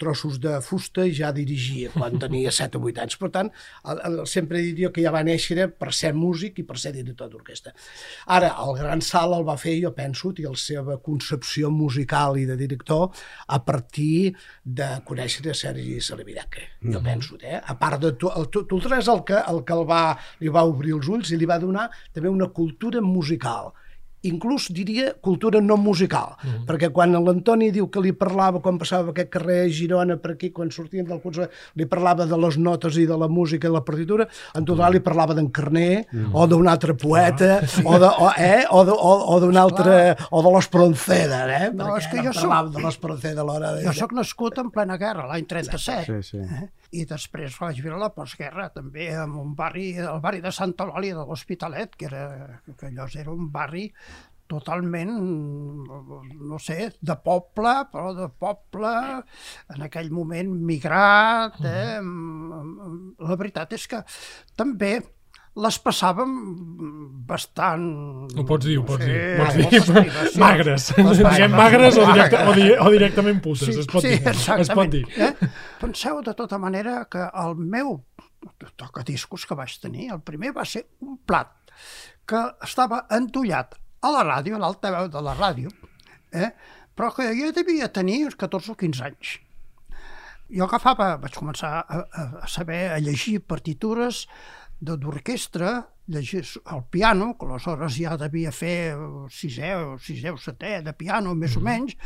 [0.00, 3.16] trossos de fusta i ja dirigia quan tenia 7 o 8 anys.
[3.20, 3.50] Per tant,
[3.90, 7.30] el, el, sempre diria que ja va néixer per ser músic i per ser director
[7.32, 7.72] d'orquestra.
[8.36, 12.44] Ara, el gran salt el va fer, jo penso, i la seva concepció musical i
[12.48, 13.08] de director
[13.48, 17.56] a partir de conèixer a Sergi Saliviraque, jo penso, eh?
[17.56, 20.02] A part de tu, el, tu, tu és el que, el que el va,
[20.40, 23.72] li va obrir els ulls i li va donar també una cultura musical
[24.28, 26.64] inclús diria cultura no musical, mm -hmm.
[26.66, 30.50] perquè quan l'Antoni diu que li parlava quan passava aquest carrer a Girona per aquí,
[30.50, 31.40] quan sortien del curs,
[31.74, 35.00] li parlava de les notes i de la música i la partitura, en total li
[35.00, 36.30] parlava d'en Carner, mm -hmm.
[36.32, 37.82] o d'un altre poeta, ah, sí.
[37.84, 41.70] o de, o, eh, o, de, o, o d'un altre, o de l'Espronceda, eh?
[41.72, 43.84] No, perquè és que jo soc- parlava de l'Espronceda a l'hora de...
[43.84, 46.04] Jo sóc nascut en plena guerra, l'any 37.
[46.04, 46.38] Sí, sí.
[46.38, 46.68] Eh?
[46.94, 51.16] I després vaig viure la postguerra, també en un barri, el barri de Santa Eulàlia
[51.18, 53.88] de l'Hospitalet, que, era, que allò era un barri
[54.46, 55.12] totalment,
[56.50, 58.92] no sé, de poble, però de poble,
[59.74, 61.58] en aquell moment migrat.
[61.64, 62.00] Eh?
[63.24, 64.02] La veritat és que
[64.58, 64.98] també
[65.54, 66.30] les passàvem
[67.28, 67.84] bastant...
[68.34, 69.36] Ho pots dir, ho pots Sí, dir.
[69.38, 70.38] Pots dir.
[70.42, 70.88] Magres.
[70.98, 73.68] Les Diguem magres o, directe, o, di, o directament putes.
[73.70, 74.18] Sí, es pot sí, dir.
[74.24, 74.74] Es exactament.
[74.80, 75.04] pot dir.
[75.14, 75.52] Eh?
[75.84, 78.00] Penseu de tota manera que el meu
[78.76, 81.54] tocadiscos que vaig tenir, el primer va ser un plat
[82.28, 85.70] que estava entullat a la ràdio, a l'altaveu de la ràdio,
[86.34, 86.50] eh?
[86.94, 89.38] però que jo devia tenir uns 14 o 15 anys.
[90.54, 94.26] Jo agafava, vaig començar a, a, saber a llegir partitures
[94.80, 95.74] d'orquestra,
[96.06, 98.94] llegir al piano, que aleshores ja devia fer
[99.32, 101.96] sisè o sisè o setè de piano, més o menys,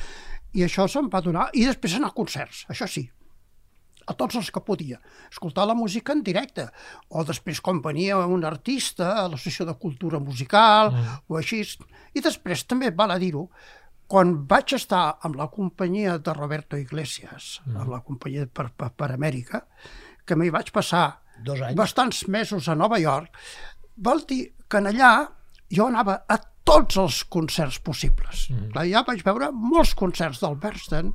[0.54, 3.08] i això se'm va donar, i després anar a concerts, això sí,
[4.08, 6.68] a tots els que podia, escoltar la música en directe,
[7.12, 11.18] o després quan venia un artista a la sessió de cultura musical, mm.
[11.28, 11.60] o així,
[12.14, 13.48] i després també val a dir-ho,
[14.08, 17.76] quan vaig estar amb la companyia de Roberto Iglesias, mm.
[17.76, 19.66] amb la companyia per, per, per Amèrica,
[20.24, 21.76] que m'hi vaig passar Dos anys.
[21.78, 23.34] bastants mesos a Nova York,
[23.96, 25.12] vol dir que allà
[25.70, 28.42] jo anava a tots els concerts possibles.
[28.52, 28.66] Mm.
[28.74, 31.14] Clar, ja vaig veure molts concerts del Bernstein.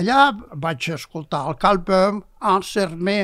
[0.00, 0.30] Allà
[0.64, 3.18] vaig escoltar el Calbum, Anserme,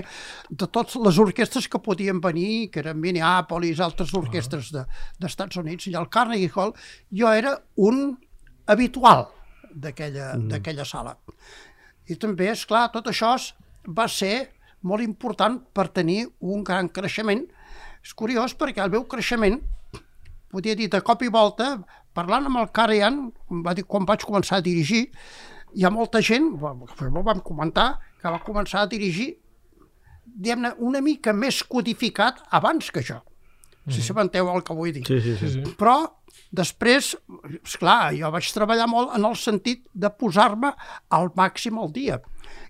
[0.50, 4.84] de totes les orquestres que podien venir, que eren Minneapolis, altres orquestres de-
[5.20, 6.74] d'Estats de, Units, i al Carnegie Hall,
[7.10, 8.18] jo era un
[8.66, 9.28] habitual
[9.72, 10.84] d'aquella mm.
[10.84, 11.16] sala.
[12.10, 13.36] I també, és clar, tot això
[13.88, 14.50] va ser
[14.82, 17.44] molt important per tenir un gran creixement.
[18.04, 19.60] És curiós perquè el meu creixement,
[20.50, 21.76] podia dir de cop i volta,
[22.16, 23.20] parlant amb el Karajan,
[23.64, 25.06] va dir, quan vaig començar a dirigir,
[25.76, 29.34] hi ha molta gent, que ho vam comentar, que va començar a dirigir
[30.30, 33.20] diguem-ne, una mica més codificat abans que jo.
[33.90, 35.02] Si sabenteu el que vull dir.
[35.08, 35.48] Sí, sí, sí.
[35.56, 35.62] Sí.
[35.78, 35.96] Però
[36.54, 37.14] després,
[37.64, 40.70] esclar, jo vaig treballar molt en el sentit de posar-me
[41.16, 42.20] al màxim al dia.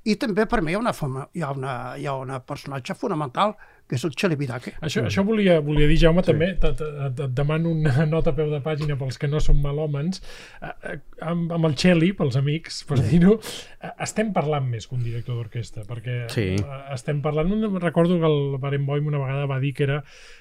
[0.05, 0.95] I també per mi hi ha una,
[1.33, 3.57] hi ha una, hi ha una personatge fonamental
[3.90, 4.76] que és el Chelebidake.
[4.87, 6.31] Això, això volia, volia dir, Jaume, sí.
[6.31, 9.59] també, et, et, et demano una nota a peu de pàgina pels que no som
[9.61, 10.22] malòmens.
[10.62, 13.37] Eh, eh, amb, amb el Xeli, pels amics, per dir-ho,
[13.83, 16.46] eh, estem parlant més que un director d'orquestra, perquè Sí.
[16.57, 17.50] eh, estem parlant...
[17.83, 19.98] Recordo que el Barenboim una vegada va dir que era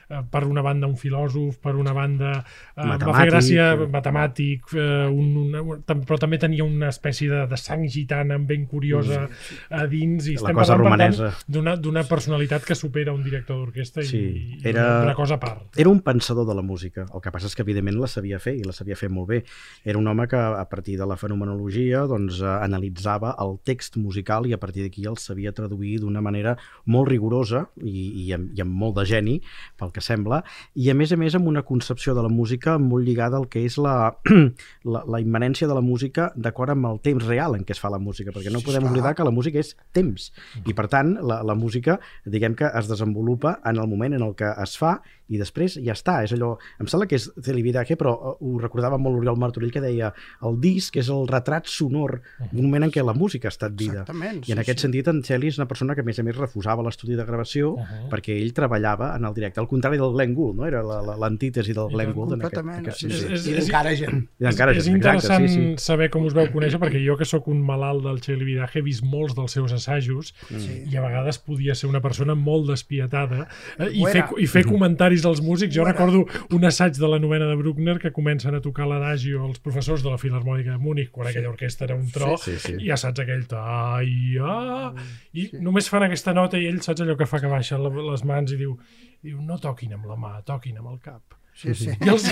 [0.09, 3.31] eh, per una banda un filòsof, per una banda eh, em va fer Matemàtic.
[3.33, 5.63] gràcia matemàtic, eh, un, una,
[6.05, 9.25] però també tenia una espècie de, de sang gitana ben curiosa
[9.69, 11.45] a dins i La estem cosa parlant, per tant, romanesa.
[11.47, 15.39] d'una d'una personalitat que supera un director d'orquestra Sí, i, i era- una cosa a
[15.39, 15.77] part.
[15.79, 18.55] Era un pensador de la música, el que passa és que evidentment la sabia fer
[18.59, 19.43] i la sabia fer molt bé.
[19.85, 24.45] Era un home que a partir de la fenomenologia doncs, eh, analitzava el text musical
[24.47, 28.61] i a partir d'aquí el sabia traduir d'una manera molt rigorosa i, i, amb, i
[28.61, 29.41] amb molt de geni,
[29.77, 30.43] pel que sembla,
[30.75, 33.63] i a més a més amb una concepció de la música molt lligada al que
[33.65, 34.15] és la,
[34.83, 37.89] la, la immanència de la música d'acord amb el temps real en què es fa
[37.89, 40.31] la música, perquè no Sí, podem oblidar que la música és temps
[40.65, 43.28] i per tant la, la música diguem que es desenvolupa
[43.65, 46.87] en el moment en el que es fa i després ja està, és allò em
[46.89, 50.07] sembla que és Celibidache, però eh, ho recordava molt l'Oriol Martorell que deia
[50.41, 54.01] el disc és el retrat sonor d'un moment en què la música ha estat vida
[54.01, 54.87] Exactament, i en sí, aquest sí.
[54.87, 57.69] sentit en Xeli és una persona que a més a més refusava l'estudi de gravació
[57.69, 58.09] Uh -huh.
[58.09, 60.65] perquè ell treballava en el directe, al contrari del Glenn Gould no?
[60.65, 63.35] era la- la- l'antítesi del Glenn Gould en aquest, completament, aquest sí, És, sentit.
[63.35, 64.27] és, I és, encara gent.
[64.39, 65.85] I encara és, és gent, interessant exacte, sí, sí.
[65.85, 68.81] saber com us veu conèixer, perquè jo que sóc un malalt del Che Libidaje he
[68.81, 70.83] vist molts dels seus assajos Sí.
[70.89, 75.25] i a vegades podia ser una persona molt despietada eh, i, fer, i fer comentaris
[75.25, 75.73] als músics.
[75.75, 79.59] Jo recordo un assaig de la novena de Bruckner que comencen a tocar l'adagio els
[79.63, 82.77] professors de la Filarmònica de Múnich, quan aquella orquestra era un tro, Sí, sí, sí.
[82.83, 84.07] i ja saps aquell tai,
[84.43, 84.93] ah,
[85.33, 88.53] i només fan aquesta nota i ell saps allò que fa que baixa les mans
[88.53, 88.77] i diu,
[89.25, 91.35] diu no toquin amb la mà, toquin amb el cap.
[91.59, 91.89] Sí, sí.
[91.91, 92.23] I els,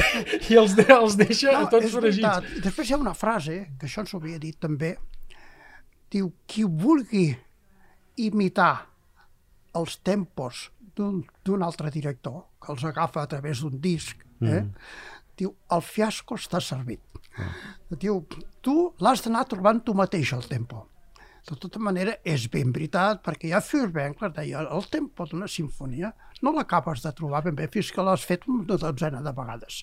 [0.52, 2.54] i els, de, els deixa no, tots fregits.
[2.58, 4.94] I després hi ha una frase, que això ens ho havia dit també,
[6.14, 7.26] diu, qui vulgui
[8.24, 8.88] imitar
[9.78, 14.62] els tempos d'un altre director, que els agafa a través d'un disc, eh?
[14.64, 14.74] Mm.
[15.38, 17.02] diu, el fiasco està servit.
[18.02, 18.24] Diu,
[18.66, 20.88] tu l'has d'anar trobant tu mateix, el tempo.
[21.48, 26.10] De tota manera, és ben veritat, perquè ja Furtwängler deia, el tempo d'una sinfonia
[26.44, 29.78] no l'acabes de trobar ben bé fins que l'has fet una dotzena de vegades.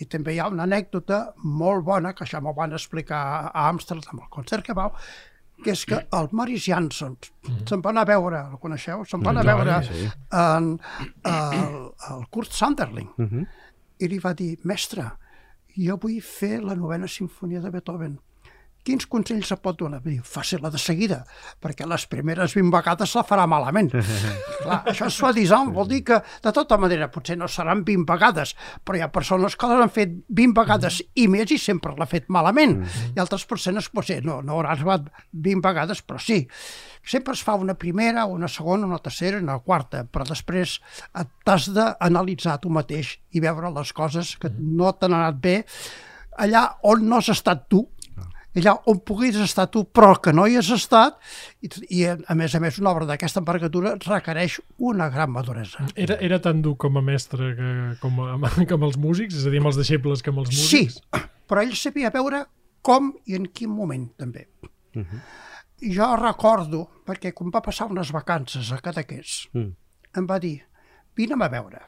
[0.00, 3.20] I també hi ha una anècdota molt bona, que això m'ho van explicar
[3.50, 5.02] a Amsterdam, al Concertgebouw, que
[5.70, 7.16] és que el Maris Jansson
[7.68, 9.04] se'n va anar a veure, el coneixeu?
[9.04, 10.10] Se'n va anar a clar, veure sí.
[10.32, 10.80] en,
[11.24, 13.46] el, el Kurt Sanderling Mhm.
[14.00, 15.04] i li va dir, mestre,
[15.76, 18.18] jo vull fer la novena sinfonia de Beethoven.
[18.82, 20.00] Quins consells se pot donar?
[20.02, 21.20] Dir, faci-la de seguida,
[21.62, 23.92] perquè les primeres 20 vegades la farà malament.
[24.62, 28.56] Clar, això és suadisant, vol dir que, de tota manera, potser no seran 20 vegades,
[28.82, 32.26] però hi ha persones que l'han fet 20 vegades i més i sempre l'ha fet
[32.26, 32.80] malament.
[33.14, 36.42] I altres persones, potser, no, no hauran arribat 20 vegades, però sí.
[37.06, 40.80] Sempre es fa una primera, una segona, una tercera, una quarta, però després
[41.46, 45.60] t'has d'analitzar tu mateix i veure les coses que no t'han anat bé
[46.38, 47.82] allà on no has estat tu,
[48.56, 51.16] allà on puguis estar tu, però que no hi has estat,
[51.64, 55.86] i, i a més a més una obra d'aquesta envergadura requereix una gran maduresa.
[55.96, 57.70] Era, era tan dur com a mestre que,
[58.02, 60.84] com, a, com els músics, és a dir, amb els deixebles que amb els Sí,
[60.86, 61.00] músics?
[61.48, 62.44] però ell sabia veure
[62.82, 64.48] com i en quin moment, també.
[65.82, 69.72] Jo recordo, perquè quan va passar unes vacances a Cadaqués, Mm.
[70.18, 70.60] em va dir,
[71.16, 71.80] vine'm a veure.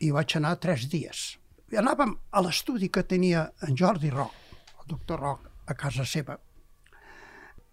[0.00, 1.38] I vaig anar tres dies.
[1.72, 4.32] I anàvem a l'estudi que tenia en Jordi Roc,
[4.80, 6.38] el doctor Roc, a casa seva,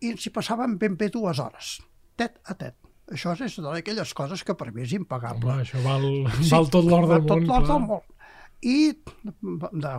[0.04, 1.78] i ens hi passàvem ben bé dues hores,
[2.20, 2.76] tet a tet.
[3.14, 5.52] Això és una d'aquelles coses que per mi és impagable.
[5.54, 6.06] Home, això val,
[6.54, 7.48] val tot l'or del tot món.
[7.48, 7.70] l'or clar.
[7.70, 8.02] del món.
[8.66, 8.78] I
[9.86, 9.92] de,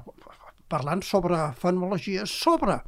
[0.73, 2.81] parlant sobre fenomenologia, sobre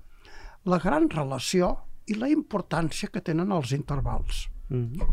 [0.68, 1.70] la gran relació
[2.10, 4.48] i la importància que tenen els intervals.
[4.68, 5.06] Mhm.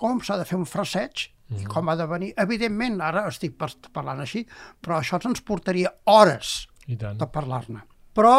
[0.00, 1.28] Com s'ha de fer un fraseig
[1.60, 2.30] i com ha de venir.
[2.40, 4.44] Evidentment, ara estic par- parlant així,
[4.80, 7.18] però això ens portaria hores I tant.
[7.20, 7.82] de parlar-ne.
[8.16, 8.34] Però,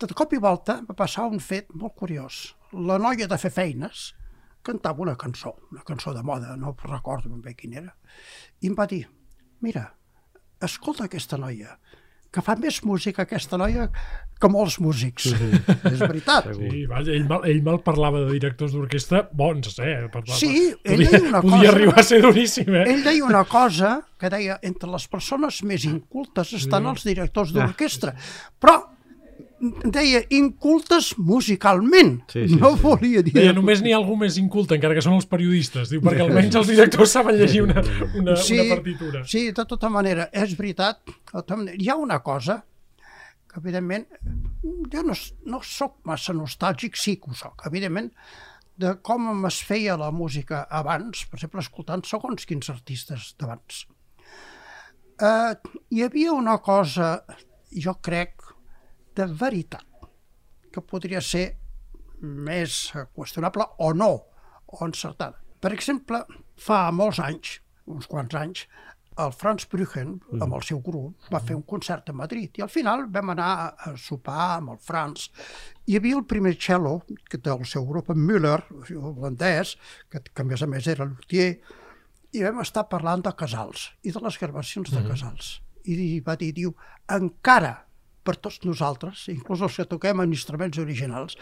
[0.00, 2.54] de cop i volta, va passar un fet molt curiós.
[2.72, 4.12] La noia de fer feines
[4.64, 7.92] cantava una cançó, una cançó de moda, no recordo ben bé quina era,
[8.64, 9.04] i em va dir,
[9.60, 9.90] mira,
[10.64, 11.76] escolta aquesta noia,
[12.34, 13.84] que fa més música aquesta noia
[14.42, 15.28] que molts músics.
[15.92, 16.48] És veritat.
[16.56, 20.08] Sí, vaja, ell, mal, ell mal parlava de directors d'orquestra bons, eh?
[20.10, 20.40] Parlava.
[20.40, 22.82] Sí, ell podia, deia una podia cosa- arribar a ser duríssim, eh?
[22.90, 28.16] Ell deia una cosa que deia, entre les persones més incultes estan els directors d'orquestra,
[28.58, 28.80] però
[29.60, 32.18] deia incultes musicalment.
[32.32, 32.82] Sí, sí, no sí.
[32.82, 33.34] volia dir...
[33.36, 35.90] Deia, només n'hi ha algú més inculte, encara que són els periodistes.
[35.92, 37.82] Diu, perquè almenys els directors saben llegir una,
[38.14, 39.24] una, una partitura.
[39.30, 41.02] Sí, de tota manera, és veritat.
[41.06, 42.60] De tota Hi ha una cosa
[43.48, 44.06] que, evidentment,
[44.92, 45.16] jo no,
[45.50, 47.64] no sóc massa nostàlgic, sí que ho soc.
[47.70, 48.10] Evidentment,
[48.76, 53.84] de com es feia la música abans, per exemple, escoltant segons quins artistes d'abans.
[55.22, 55.52] Eh,
[55.94, 57.14] hi havia una cosa,
[57.70, 58.43] jo crec,
[59.16, 59.86] de veritat,
[60.72, 61.46] que podria ser
[62.24, 64.12] més qüestionable o no,
[64.66, 65.38] o encertada.
[65.60, 66.24] Per exemple,
[66.60, 67.58] fa molts anys,
[67.90, 68.66] uns quants anys,
[69.22, 72.70] el Franz Brüchen, amb el seu grup, va fer un concert a Madrid i al
[72.72, 75.28] final vam anar a sopar amb el Franz.
[75.86, 76.96] Hi havia el primer cello
[77.30, 78.58] que del seu grup, en Müller,
[78.98, 79.76] holandès,
[80.10, 81.52] que, que a més a més era luthier,
[82.34, 85.60] i vam estar parlant de Casals i de les gravacions de Casals.
[85.86, 86.74] I va dir, diu,
[87.12, 87.83] encara
[88.24, 91.36] per tots nosaltres, inclús els que toquem en instruments originals,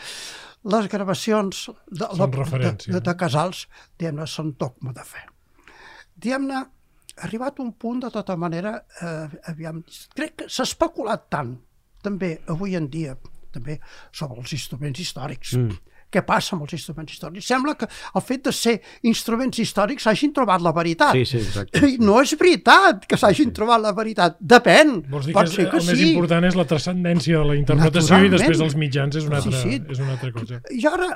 [0.74, 3.66] les gravacions de, la, de, de, de Casals,
[3.98, 5.22] diguem-ne, són dogma de fe.
[6.22, 6.64] Diguem-ne,
[7.26, 9.82] arribat un punt, de tota manera, eh, aviam,
[10.16, 11.54] crec que s'ha especulat tant,
[12.02, 13.16] també avui en dia,
[13.54, 13.78] també
[14.10, 15.56] sobre els instruments històrics.
[15.58, 15.91] Mm.
[16.12, 17.46] Què passa amb els instruments històrics?
[17.48, 18.74] Sembla que el fet de ser
[19.08, 21.16] instruments històrics hagin trobat la veritat.
[21.16, 21.80] Sí, sí, exacte.
[21.88, 24.36] I no és veritat que s'hagin trobat la veritat.
[24.40, 24.98] Depèn.
[25.12, 26.10] Vols dir Pot que, és, que el més sí.
[26.12, 29.62] important és la transcendència de la interpretació i després els mitjans és una Sí, altra,
[29.62, 29.80] sí.
[29.96, 30.60] és una altra cosa.
[30.70, 31.08] I ara,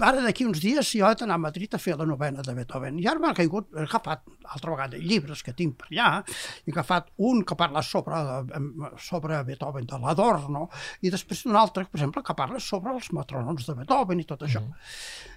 [0.00, 2.98] ara d'aquí uns dies, jo he d'anar a Madrid a fer la novena de Beethoven.
[3.02, 6.08] I ara m'ha caigut, he agafat altra vegada llibres que tinc per allà,
[6.64, 8.22] he agafat un que parla sobre,
[9.02, 10.68] sobre Beethoven de l'Adorno,
[11.02, 14.46] i després un altre, per exemple, que parla sobre els metrònoms de Beethoven i tot
[14.48, 14.64] això.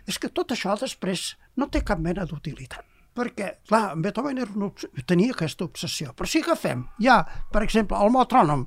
[0.08, 2.86] És que tot això després no té cap mena d'utilitat.
[3.12, 4.70] Perquè, clar, en Beethoven era una,
[5.06, 6.14] tenia aquesta obsessió.
[6.16, 7.18] Però si agafem ja,
[7.52, 8.66] per exemple, el metrònom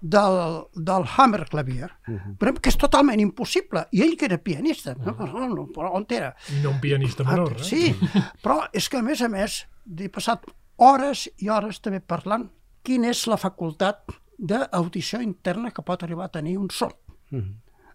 [0.00, 0.38] del,
[0.72, 2.60] del Hammerklavier, uh -huh.
[2.60, 6.34] que és totalment impossible, i ell que era pianista, no, no, no, però on era?
[6.62, 7.64] No un pianista menor, Ah, eh?
[7.64, 7.94] Sí,
[8.42, 9.66] però és que a més a més
[9.98, 12.50] he passat hores i hores també parlant
[12.82, 16.96] quina és la facultat d'audició interna que pot arribar a tenir un sord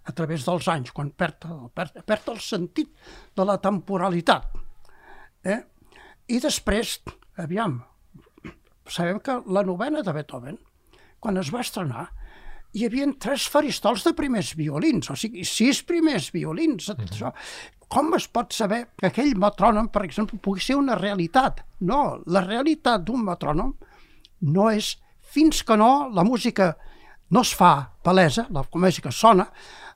[0.04, 2.94] a través dels anys, quan perd, perd, perd el sentit
[3.36, 4.46] de la temporalitat.
[5.44, 5.60] Eh?
[6.28, 6.98] I després,
[7.40, 7.80] aviam,
[8.92, 10.58] sabem que la novena de Beethoven,
[11.24, 12.08] quan es va estrenar,
[12.76, 16.90] hi havia tres faristols de primers violins, o sigui, sis primers violins.
[16.90, 17.34] Mm -hmm.
[17.88, 21.66] Com es pot saber que aquell metrònom, per exemple, pugui ser una realitat?
[21.80, 23.74] No, la realitat d'un metrònom
[24.42, 26.78] no és fins que no la música
[27.30, 29.50] no es fa palesa, la música sona,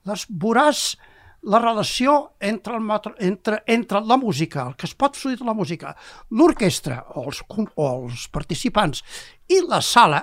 [0.06, 0.98] les veuràs
[1.44, 5.56] la relació entre, el entre, entre la música, el que es pot fluir de la
[5.58, 5.96] música,
[6.30, 7.42] l'orquestra o, els,
[7.76, 9.02] o els participants
[9.50, 10.22] i la sala,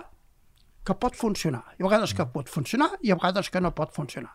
[0.88, 1.64] que pot funcionar.
[1.76, 4.32] Hi ha vegades que pot funcionar i hi ha vegades que no pot funcionar.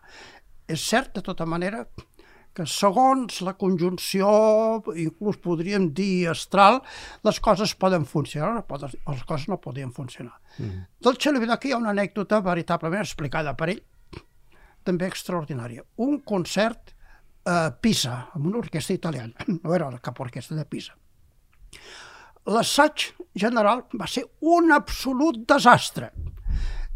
[0.70, 1.82] És cert, de tota manera,
[2.54, 4.28] que segons la conjunció,
[4.94, 6.78] inclús podríem dir astral,
[7.26, 10.38] les coses poden funcionar, les coses no podien funcionar.
[10.58, 10.86] Mm.
[11.02, 13.82] Del Xelovidac hi ha una anècdota veritablement explicada per ell,
[14.84, 15.82] també extraordinària.
[15.96, 16.92] Un concert
[17.46, 20.94] a Pisa, amb una orquestra italiana, no era cap orquestra de Pisa.
[22.46, 23.06] L'assaig
[23.40, 26.10] general va ser un absolut desastre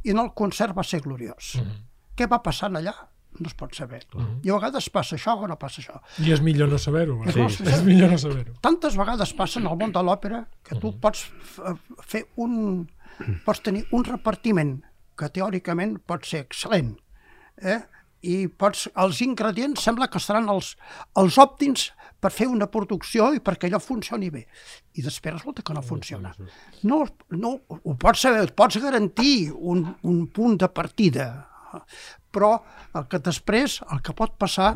[0.05, 1.55] i en el concert va ser gloriós.
[1.57, 1.79] Mm -hmm.
[2.16, 2.92] Què va passar allà?
[3.40, 4.07] No es pot saber.
[4.14, 4.46] Mm -hmm.
[4.46, 6.01] I a vegades passa això o no passa això.
[6.27, 7.24] I és millor no saber-ho.
[7.24, 7.33] eh?
[7.33, 7.62] Sí.
[7.64, 8.53] És millor no saber-ho.
[8.61, 11.62] Tantes vegades passa en el món de l'òpera que tu pots f-
[12.03, 12.88] fer un...
[13.44, 14.83] pots tenir un repartiment
[15.16, 16.96] que teòricament pot ser excel·lent,
[17.62, 17.81] eh?
[18.27, 20.73] i pots, els ingredients sembla que seran els,
[21.21, 24.42] els òptims per fer una producció i perquè allò funcioni bé.
[24.99, 26.33] I després resulta que no funciona.
[26.83, 31.29] No, no, ho pots saber, et pots garantir un, un punt de partida,
[32.35, 32.57] però
[32.99, 34.75] el que després, el que pot passar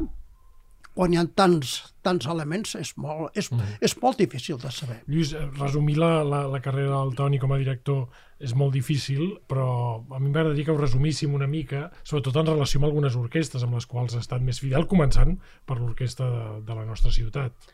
[0.97, 1.75] quan hi ha tants,
[2.05, 3.79] tants elements és molt, és, mm.
[3.89, 4.99] és molt difícil de saber.
[5.09, 8.05] Lluís, eh, resumir la, la, la carrera del Toni com a director
[8.43, 9.69] és molt difícil, però
[10.03, 13.79] a mi m'agradaria que ho resumíssim una mica, sobretot en relació amb algunes orquestes amb
[13.79, 17.73] les quals ha estat més fidel, començant per l'orquestra de, de la nostra ciutat.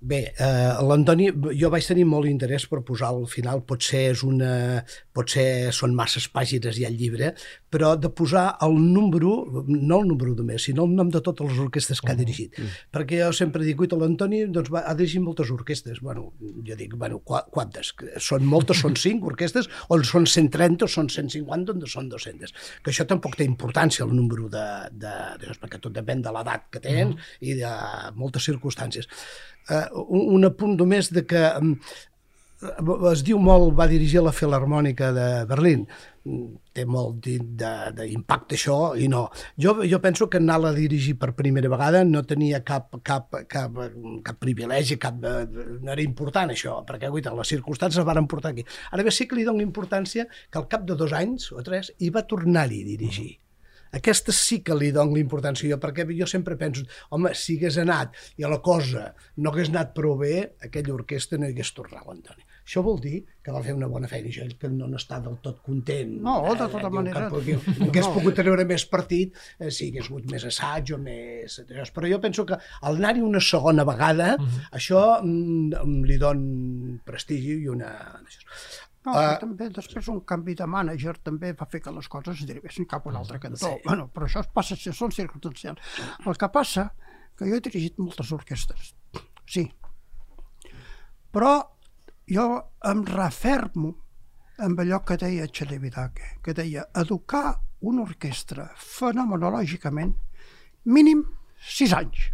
[0.00, 4.82] Bé, eh, l'Antoni, jo vaig tenir molt interès per posar al final, potser és una,
[5.16, 7.32] potser són masses pàgines ja al llibre,
[7.72, 9.32] però de posar el número,
[9.66, 12.58] no el número només, sinó el nom de totes les orquestes que ha dirigit.
[12.58, 12.76] Mm.
[12.96, 16.00] Perquè jo sempre dic, uita, l'Antoni doncs, va, ha dirigit moltes orquestes.
[16.04, 16.30] Bueno,
[16.66, 17.92] jo dic, bueno, qua- quantes?
[18.22, 22.54] Són moltes, són cinc orquestes, o són 130, o són 150, o són 200.
[22.82, 26.70] Que això tampoc té importància, el número de, de, de perquè tot depèn de l'edat
[26.70, 27.36] que tens mm.
[27.48, 27.74] i de
[28.16, 29.08] moltes circumstàncies
[29.70, 31.74] eh, un, un apunt només de que um,
[33.12, 35.86] es diu molt, va dirigir la Filarmònica de Berlín,
[36.26, 39.22] Mm, té molt d'impacte això i no.
[39.62, 43.78] Jo, jo penso que anar-la a dirigir per primera vegada no tenia cap, cap, cap,
[44.26, 48.54] cap privilegi, cap, eh, no era important això, perquè guaita, les circumstàncies el van portar
[48.56, 48.66] aquí.
[48.90, 51.94] Ara bé sí que li dono importància que al cap de dos anys o tres
[51.98, 53.36] hi va tornar-hi a dirigir.
[53.98, 58.16] Aquesta sí que li dono l'importància jo, perquè jo sempre penso, home, si hagués anat
[58.36, 60.36] i a la cosa no hagués anat prou bé,
[60.68, 62.46] aquella orquestra no hi hagués tornat, Antoni.
[62.66, 65.60] Això vol dir que va fer una bona feina, jo que no n'està del tot
[65.62, 66.16] content.
[66.24, 68.14] No, de tota diu manera, que, que hagués no.
[68.16, 71.60] pogut treure més partit eh, si hagués hagut més assaig o més...
[71.94, 74.32] Però jo penso que al anar-hi una segona vegada,
[74.74, 76.42] això mm, li don
[77.06, 77.92] prestigi i una...
[79.06, 82.48] No, uh, també després un canvi de mànager també va fer que les coses es
[82.48, 83.68] derivessin cap a un altre cantó.
[83.68, 83.82] Sí.
[83.84, 86.00] Bueno, però això passa, són circumstancials.
[86.26, 86.88] El que passa
[87.38, 88.94] que jo he dirigit moltes orquestres,
[89.46, 89.68] sí.
[91.36, 91.52] Però
[92.32, 92.48] jo
[92.90, 93.92] em refermo
[94.66, 100.14] amb allò que deia Celebidache, que deia educar una orquestra fenomenològicament
[100.90, 101.22] mínim
[101.60, 102.30] sis anys.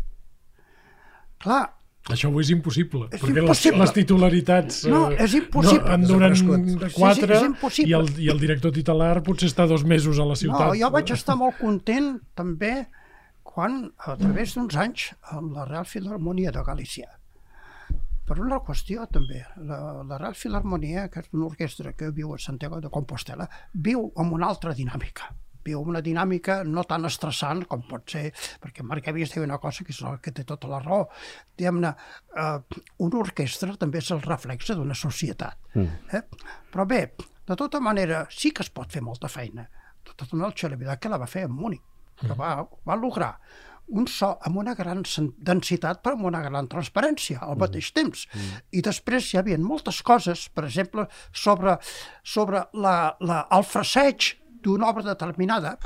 [1.42, 1.66] Clar,
[2.10, 3.78] Això ho és impossible, És perquè impossible.
[3.78, 5.84] Les, les titularitats No, eh, és impossible.
[5.86, 6.96] No, en duren Desaparegut.
[6.96, 10.34] quatre Sí, sí, i, el, i el director titular potser està dos mesos a la
[10.34, 10.72] ciutat.
[10.72, 12.72] No, jo vaig estar molt content també
[13.46, 17.06] quan, a través d'uns anys, amb la Real Filharmonia de Galícia.
[18.26, 22.38] Per una qüestió també, la, la Real Filharmonia, que és una orquestra que viu a
[22.38, 25.30] Santiago de Compostela, viu amb una altra dinàmica
[25.64, 28.28] viu una dinàmica no tan estressant com pot ser,
[28.62, 31.06] perquè Marc Evis diu una cosa que és que té tota la raó.
[31.58, 31.94] Diguem-ne,
[32.36, 35.58] eh, una orquestra també és el reflexe d'una societat.
[35.74, 36.16] Mm.
[36.18, 36.22] Eh?
[36.72, 37.02] Però bé,
[37.46, 39.68] de tota manera, sí que es pot fer molta feina.
[40.02, 41.82] De tota manera, el Xelevidat que la va fer a Múnich,
[42.22, 42.54] que va,
[42.86, 43.36] va lograr
[43.92, 45.02] un so amb una gran
[45.48, 48.26] densitat però amb una gran transparència al mateix temps.
[48.72, 51.76] I després hi havia moltes coses, per exemple, sobre,
[52.22, 54.32] sobre la, la, el fraseig
[54.62, 55.76] d'una obra determinada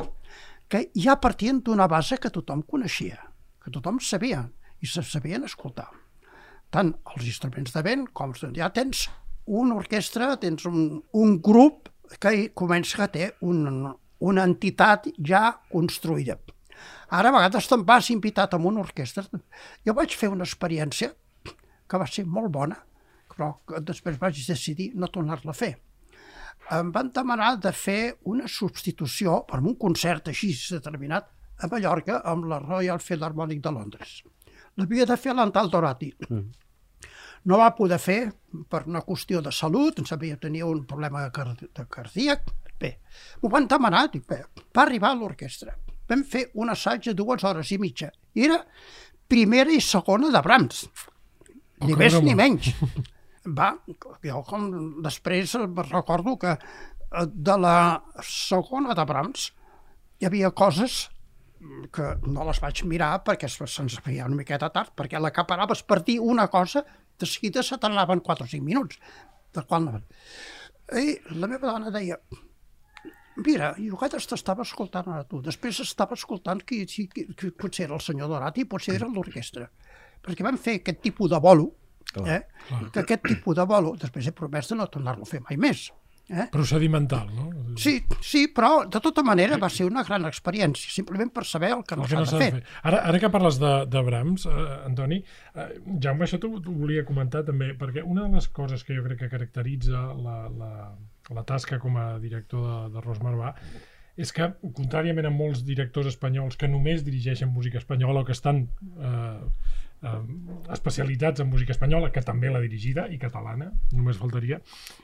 [0.68, 3.18] que ja partien d'una base que tothom coneixia,
[3.62, 4.44] que tothom sabia
[4.82, 5.88] i se sabien escoltar.
[6.70, 9.06] Tant els instruments de vent com ja tens
[9.46, 11.88] una orquestra, tens un, un grup
[12.20, 13.86] que comença a té un,
[14.18, 16.38] una entitat ja construïda.
[17.14, 19.24] Ara a vegades te'n vas invitat a una orquestra.
[19.86, 21.12] Jo vaig fer una experiència
[21.86, 22.76] que va ser molt bona,
[23.30, 25.76] però després vaig decidir no tornar-la a fer
[26.74, 31.28] em van demanar de fer una substitució per un concert així determinat
[31.62, 34.22] a Mallorca amb la Royal Philharmonic de Londres.
[34.76, 36.10] L'havia de fer l'Antal Dorati.
[36.28, 36.44] Mm.
[37.46, 38.20] No va poder fer
[38.68, 42.50] per una qüestió de salut, ens havia tenia un problema car de cardíac.
[42.80, 42.98] Bé,
[43.40, 44.42] m'ho van demanar, dic, bé,
[44.74, 45.76] va arribar a l'orquestra.
[46.10, 48.10] Vam fer un assaig de dues hores i mitja.
[48.34, 48.58] Era
[49.28, 50.86] primera i segona de Brahms.
[51.86, 52.70] Ni Oh, més ni menys
[53.46, 53.70] va,
[54.24, 54.70] jo com
[55.04, 55.54] després
[55.90, 57.76] recordo que eh, de la
[58.22, 59.50] segona de Brahms
[60.20, 61.06] hi havia coses
[61.92, 65.44] que no les vaig mirar perquè se- se'ns feia una miqueta tard, perquè la que
[65.48, 66.84] paraves per dir una cosa,
[67.18, 68.98] de seguida se t'anaven 4 o 5 minuts.
[69.54, 70.00] De qual no...
[70.92, 72.18] I la meva dona deia,
[73.42, 77.86] mira, jo cada t'estava escoltant ara tu, després estava escoltant qui, qui, qui, qui potser
[77.88, 79.66] era el senyor Dorati, potser era l'orquestra.
[80.22, 81.70] Perquè vam fer aquest tipus de bolo,
[82.24, 82.42] eh?
[82.92, 85.88] que aquest tipus de bolo, després he promès de no tornar-lo a fer mai més.
[86.28, 86.48] Eh?
[86.50, 87.44] Procedimental, no?
[87.78, 91.84] Sí, sí, però de tota manera va ser una gran experiència, simplement per saber el
[91.86, 92.48] que no s'ha no de s'ha fer.
[92.50, 92.78] de fer.
[92.90, 95.20] Ara, ara que parles de, de Brahms, eh, Antoni,
[95.54, 95.68] eh,
[96.02, 99.22] Jaume, això t'ho t'ho volia comentar també, perquè una de les coses que jo crec
[99.22, 100.72] que caracteritza la, la,
[101.30, 103.54] la tasca com a director de, de Ros Marvà
[104.16, 108.64] és que, contràriament a molts directors espanyols que només dirigeixen música espanyola o que estan
[108.98, 109.74] eh,
[110.06, 114.60] eh, especialitzats en música espanyola, que també l'ha dirigida, i catalana, només faltaria,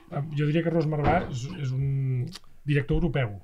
[0.09, 2.29] eh, jo diria que Ros Marvà és, és un
[2.63, 3.35] director europeu,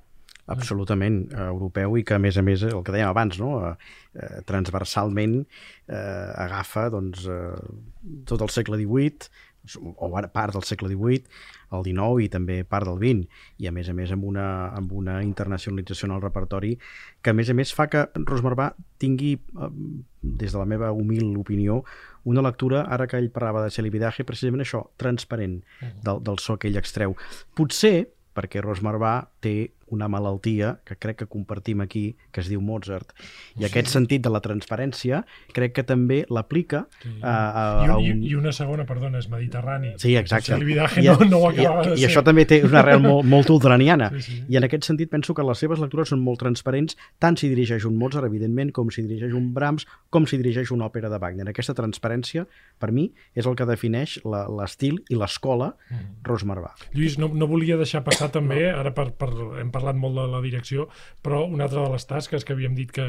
[0.50, 3.52] Absolutament, eh, europeu i que, a més a més, el que dèiem abans, no?
[3.68, 3.74] eh,
[4.18, 9.30] eh, transversalment eh, agafa doncs, eh, tot el segle XVIII,
[9.96, 11.24] o ara part del segle XVIII,
[11.78, 14.46] el XIX i també part del XX, i a més a més amb una,
[14.76, 16.76] amb una internacionalització en el repertori
[17.22, 19.72] que a més a més fa que Rosmarbà tingui, eh,
[20.22, 21.84] des de la meva humil opinió,
[22.30, 25.62] una lectura, ara que ell parlava de celibidaje, precisament això, transparent
[26.04, 27.16] del, del so que ell extreu.
[27.56, 33.14] Potser perquè Rosmarbà té una malaltia que crec que compartim aquí, que es diu Mozart.
[33.60, 35.24] I aquest sentit de la transparència
[35.56, 37.10] crec que també l'aplica Sí.
[37.22, 39.94] a, a, I, a un, i, I una segona, perdona, és mediterrani.
[39.98, 40.54] Sí, exacte.
[40.54, 43.26] El vidaje I, no, no ho i, de i, això també té una arrel molt,
[43.28, 44.10] molt ultraniana.
[44.18, 44.40] Sí, sí.
[44.50, 47.86] I en aquest sentit penso que les seves lectures són molt transparents, tant si dirigeix
[47.86, 51.48] un Mozart, evidentment, com si dirigeix un Brahms, com si dirigeix una òpera de Wagner.
[51.50, 52.46] Aquesta transparència,
[52.80, 56.20] per mi, és el que defineix l'estil i l'escola Mm.
[56.24, 56.70] Rosmarbà.
[56.94, 59.30] Lluís, no, no volia deixar passar també, ara per, per,
[59.60, 60.88] hem parlat molt de la direcció,
[61.26, 63.06] però una altra de les tasques que havíem dit que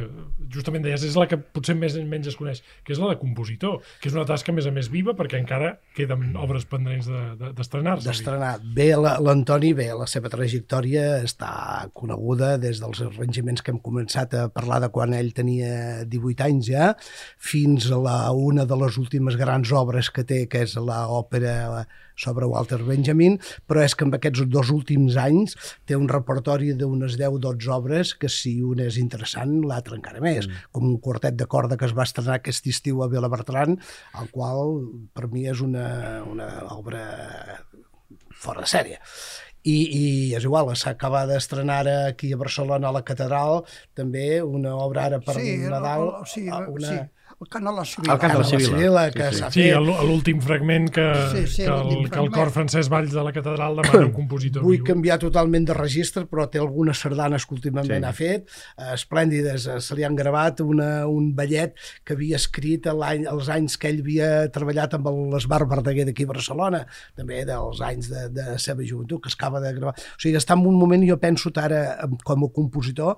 [0.53, 3.81] justament deies és la que potser més menys es coneix, que és la de compositor,
[4.01, 8.07] que és una tasca a més a més viva perquè encara queden obres pendents d'estrenar-se.
[8.07, 8.53] De, D'estrenar.
[8.77, 11.53] Bé, l'Antoni, bé, la seva trajectòria està
[11.97, 16.71] coneguda des dels arranjaments que hem començat a parlar de quan ell tenia 18 anys
[16.71, 16.93] ja,
[17.37, 21.85] fins a la, una de les últimes grans obres que té, que és l'òpera
[22.21, 25.57] sobre Walter Benjamin, però és que en aquests dos últims anys
[25.89, 30.71] té un repertori d'unes 10-12 obres que si una és interessant, l'altra encara més, mm.
[30.77, 33.79] com un quartet de corda que es va estrenar aquest estiu a Vila Bertran,
[34.21, 34.81] el qual
[35.17, 35.87] per mi és una,
[36.29, 37.05] una obra
[38.41, 39.01] fora de sèrie.
[39.61, 43.59] I, i és igual, s'acaba d'estrenar aquí a Barcelona a la Catedral
[43.97, 47.01] també una obra ara per sí, Nadal, sí, una, sí
[47.41, 48.13] el cant a la Sibila.
[48.15, 49.63] El cant a la Sibila, que sí, s'ha sí.
[49.63, 49.77] fet.
[49.77, 52.35] Sí, l'últim fragment que, Sí, sí, que, el, l'últim que el fragment.
[52.35, 54.85] cor francès Valls de la catedral demana un compositor Vull viu.
[54.85, 58.09] canviar totalment de registre, però té algunes sardanes que últimament Sí.
[58.09, 59.67] ha fet, eh, esplèndides.
[59.67, 61.75] Eh, Se li han gravat una, un ballet
[62.05, 66.25] que havia escrit a l'any, als anys que ell havia treballat amb l'Esbar Verdaguer d'aquí
[66.25, 66.87] a Barcelona,
[67.17, 69.95] també dels anys de, de la seva joventut, que es acaba de gravar.
[69.97, 73.17] O sigui, està en un moment, jo penso, ara, com a compositor,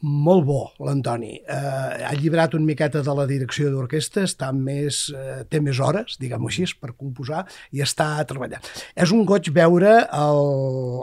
[0.00, 1.40] molt bo, l'Antoni.
[1.42, 6.18] Eh, ha llibrat una miqueta de la direcció d'orquestra, està més, eh, té més hores,
[6.20, 8.62] diguem-ho així, per composar, i està treballant.
[8.94, 10.42] És un goig veure el,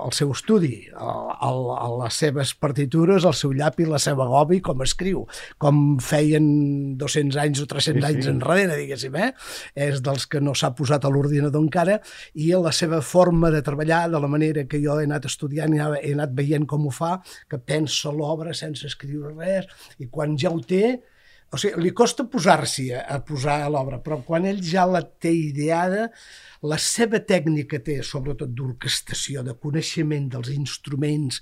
[0.05, 4.61] el seu estudi, el, el, el, les seves partitures, el seu llapi, la seva gobi,
[4.63, 5.25] com escriu,
[5.57, 8.05] com feien 200 anys o 300 Sí, sí.
[8.13, 9.31] anys enrere, diguéssim, eh?
[9.75, 11.99] És dels que no s'ha posat a l'ordinador encara,
[12.36, 15.83] i la seva forma de treballar, de la manera que jo he anat estudiant i
[15.83, 17.17] he anat veient com ho fa,
[17.51, 19.69] que pensa l'obra sense escriure res,
[20.03, 20.97] i quan ja ho té,
[21.53, 25.03] o sigui, li costa posar-s'hi a, a posar a l'obra, però quan ell ja la
[25.05, 26.09] té ideada,
[26.66, 31.41] la seva tècnica té, sobretot d'orquestació, de coneixement dels instruments,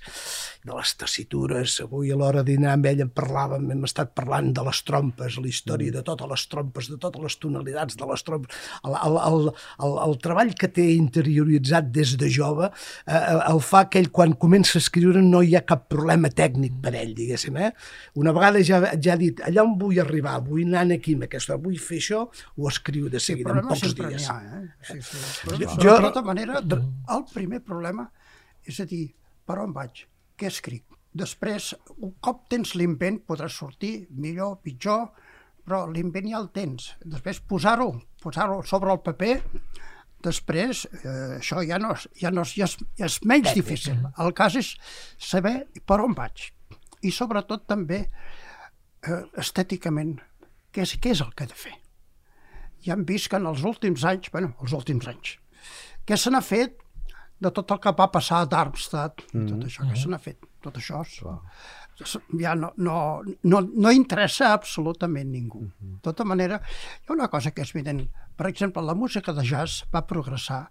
[0.64, 1.78] de les tessitures.
[1.84, 5.38] Avui a l'hora de dinar amb ell en parlàvem, hem estat parlant de les trompes,
[5.40, 9.18] la història de totes les trompes, de totes les tonalitats de les trompes, el, el,
[9.28, 9.48] el,
[9.86, 12.70] el, el treball que té interioritzat des de jove,
[13.06, 16.76] eh, el fa que ell quan comença a escriure no hi ha cap problema tècnic
[16.84, 17.56] per ell, diguéssim.
[17.60, 17.70] Eh?
[18.20, 21.58] Una vegada ja, ja ha dit, allà on vull arribar, vull anar aquí amb aquesta,
[21.60, 22.24] vull fer això,
[22.56, 24.28] ho escriu de Sí, seguida, en problema pocs n'hi dies.
[24.30, 24.64] ha, eh?
[24.88, 25.13] Sí, sí.
[25.44, 26.60] Però, Jo- jo- de tota manera,
[27.16, 28.10] el primer problema
[28.66, 29.14] és a dir,
[29.46, 30.06] per on vaig?
[30.36, 30.84] Què escric?
[31.14, 35.10] Després, un cop tens l'invent, podràs sortir millor, pitjor,
[35.64, 36.94] però l'invent ja el tens.
[37.04, 39.42] Després, posar-ho posar-ho sobre el paper,
[40.24, 43.98] després, eh, això ja, no, és- ja, no, és- ja, és, ja és menys difícil.
[44.18, 44.76] El cas és
[45.18, 46.52] saber per on vaig.
[47.02, 48.10] I sobretot també,
[49.02, 50.18] eh, estèticament,
[50.72, 51.74] què és, què és el que he de fer?
[52.84, 55.36] Ja hem vist que en els últims anys, bueno, els últims anys,
[56.04, 56.80] què se n'ha fet
[57.40, 59.46] de tot el que va passar a Darmstadt, mm.
[59.50, 60.44] tot això, què se n'ha fet?
[60.64, 61.18] Tot això és,
[62.40, 65.62] ja no, no, no, no interessa absolutament ningú.
[65.78, 66.60] De tota manera,
[67.02, 68.02] hi ha una cosa que és evident.
[68.34, 70.64] Per exemple, la música de jazz va progressar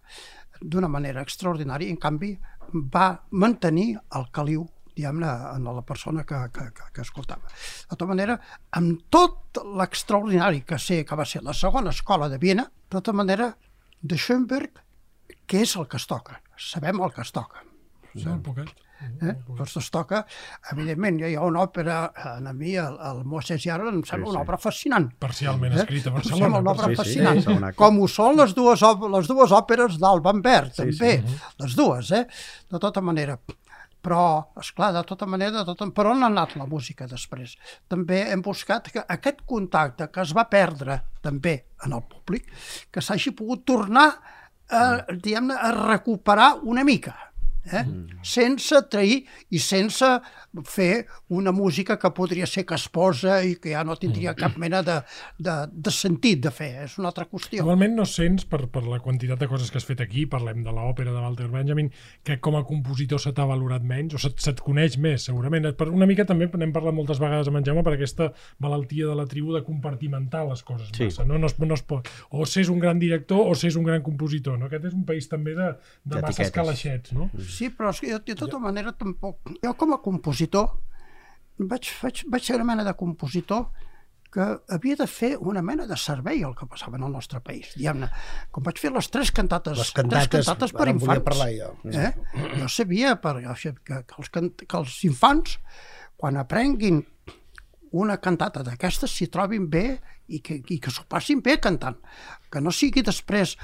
[0.61, 2.33] d'una manera extraordinària i, en canvi,
[2.73, 4.65] va mantenir el caliu
[4.95, 7.43] diguem-ne, en la persona que, que, que, que escoltava.
[7.47, 8.39] De tota manera,
[8.71, 13.13] amb tot l'extraordinari que sé que va ser la segona escola de Viena, de tota
[13.13, 13.51] manera,
[14.01, 14.79] de Schoenberg,
[15.47, 16.39] què és el que es toca?
[16.57, 17.63] Sabem el que es toca.
[18.13, 18.71] Molt poquet.
[19.03, 19.33] Eh?
[19.49, 20.21] Doncs es toca,
[20.71, 24.31] evidentment, hi ha una òpera, eh, a mi, el, el Moses Yara, em sembla Sí,
[24.31, 24.43] una sí.
[24.45, 25.09] obra fascinant.
[25.19, 26.61] Parcialment escrita a Em sembla Barcelona.
[26.61, 27.41] una obra Sí, sí, fascinant.
[27.41, 28.85] sí, segona- Com ho són les dues,
[29.17, 31.11] les dues òperes d'Alban Bert, Sí, també.
[31.19, 31.41] sí.
[31.59, 32.21] Les dues, eh?
[32.71, 33.35] De tota manera.
[34.03, 34.23] Però,
[34.59, 35.87] és clar, de tota manera, de tota...
[35.95, 37.55] per on ha anat la música després?
[37.87, 42.49] També hem buscat que aquest contacte que es va perdre també en el públic,
[42.91, 44.83] que s'hagi pogut tornar a,
[45.13, 47.15] diguem-ne, a recuperar una mica.
[47.63, 47.83] Eh?
[48.27, 49.21] sense trair
[49.55, 50.07] i sense
[50.67, 54.57] fer una música que podria ser que es posa i que ja no tindria cap
[54.59, 54.97] mena de,
[55.39, 56.71] de, de sentit de fer.
[56.83, 57.61] És una altra qüestió.
[57.63, 60.73] Igualment no sents, per, per la quantitat de coses que has fet aquí, parlem de
[60.75, 61.89] l'òpera de Walter Benjamin,
[62.23, 65.69] que com a compositor se t'ha valorat menys, o se't, se't coneix més, segurament.
[65.79, 69.15] Per una mica també n'hem parlat moltes vegades amb en Jaume per aquesta malaltia de
[69.17, 71.05] la tribu de compartimentar les coses Sí.
[71.09, 71.25] massa.
[71.25, 71.39] No?
[71.39, 72.09] No, es, no es pot.
[72.29, 74.59] O s'és un gran director o s'és un gran compositor.
[74.59, 74.67] No?
[74.69, 75.71] Aquest és un país també de,
[76.03, 77.13] de masses calaixets.
[77.15, 77.29] No?
[77.39, 79.53] Sí, però és que jo, de tota manera tampoc...
[79.63, 80.69] Jo com a compositor
[81.57, 83.67] vaig, vaig, vaig ser una mena de compositor
[84.33, 87.75] que havia de fer una mena de servei al que passava en el nostre país.
[87.77, 88.09] Diguem-ne,
[88.51, 91.21] com vaig fer les tres cantates, Les cantates, tres cantates per infants.
[91.27, 91.69] parlar jo.
[91.93, 92.09] Eh?
[92.57, 95.59] Jo sabia per, que, que, els, que els infants,
[96.17, 97.03] quan aprenguin
[97.93, 99.85] una cantata d'aquestes s'hi trobin bé
[100.33, 101.97] i que, i que s'ho passin bé cantant.
[102.51, 103.55] Que no sigui després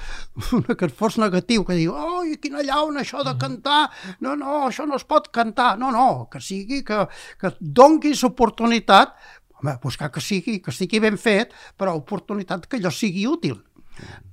[0.56, 3.88] una que fos negatiu, que diu, oh, quina llauna això de cantar,
[4.22, 5.72] no, no, això no es pot cantar.
[5.80, 7.02] No, no, que sigui que,
[7.40, 9.16] que donguis oportunitat,
[9.58, 13.58] home, buscar que sigui, que estigui ben fet, però oportunitat que allò sigui útil.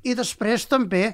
[0.06, 1.10] I després també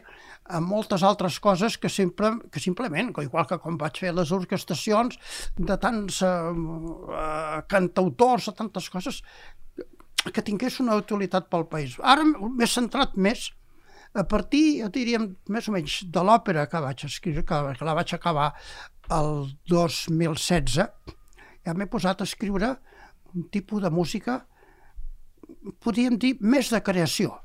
[0.45, 5.17] amb moltes altres coses que, sempre, que simplement, igual que quan vaig fer les orquestacions
[5.57, 9.21] de tants uh, uh, cantautors o tantes coses,
[10.23, 11.97] que tingués una utilitat pel país.
[11.99, 13.49] Ara m'he centrat més
[14.13, 17.95] a partir, ja diríem, més o menys de l'òpera que vaig escriure, que, que la
[17.97, 18.51] vaig acabar
[19.11, 20.75] el 2016,
[21.63, 22.75] ja m'he posat a escriure
[23.33, 24.43] un tipus de música,
[25.83, 27.42] podríem dir, més de creació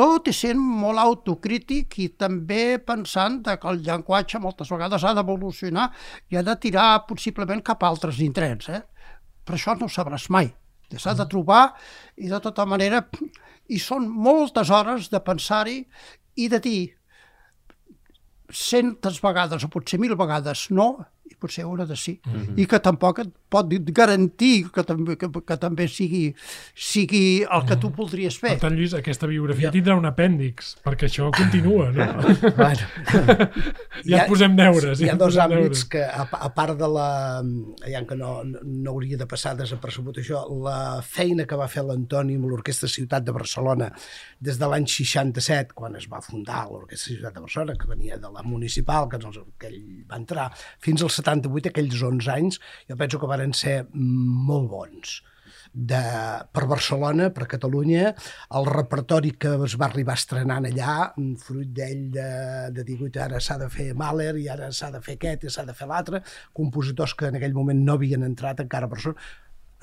[0.00, 5.90] tot i sent molt autocrític i també pensant que el llenguatge moltes vegades ha d'evolucionar
[6.32, 8.70] i ha de tirar possiblement cap a altres indrets.
[8.72, 8.80] Eh?
[9.44, 10.48] Però això no ho sabràs mai.
[10.90, 11.66] S'ha de trobar
[12.16, 13.04] i de tota manera...
[13.70, 15.76] I són moltes hores de pensar-hi
[16.42, 16.80] i de dir
[18.50, 20.88] centes vegades o potser mil vegades no
[21.30, 22.58] i potser una de sí, mm -hmm.
[22.58, 26.22] i que tampoc et pot garantir que també, que, que també sigui,
[26.74, 27.96] sigui el que tu mhm.
[27.98, 28.54] voldries fer.
[28.56, 29.74] Per tant, Lluís, aquesta biografia ja.
[29.74, 32.08] tindrà un apèndix, perquè això continua, no?
[32.60, 33.50] bueno.
[34.06, 35.02] ja et posem deures.
[35.02, 35.84] Hi ha, dos àmbits deures.
[35.92, 37.08] que, a, a part de la...
[37.90, 42.38] Ja que no, no hauria de passar desapercebut això, la feina que va fer l'Antoni
[42.38, 43.90] amb l'Orquestra Ciutat de Barcelona
[44.40, 48.30] des de l'any 67, quan es va fundar l'Orquestra Ciutat de Barcelona, que venia de
[48.32, 49.20] la municipal, que,
[49.60, 50.48] que ell va entrar,
[50.82, 55.20] fins als 78, aquells 11 anys, jo penso que varen ser molt bons.
[55.72, 56.00] De,
[56.50, 58.08] per Barcelona, per Catalunya,
[58.58, 60.94] el repertori que es va arribar estrenant allà,
[61.38, 62.30] fruit d'ell de,
[62.74, 65.64] de dir, ara s'ha de fer Mahler i ara s'ha de fer aquest i s'ha
[65.68, 69.22] de fer l'altre, compositors que en aquell moment no havien entrat encara a Barcelona,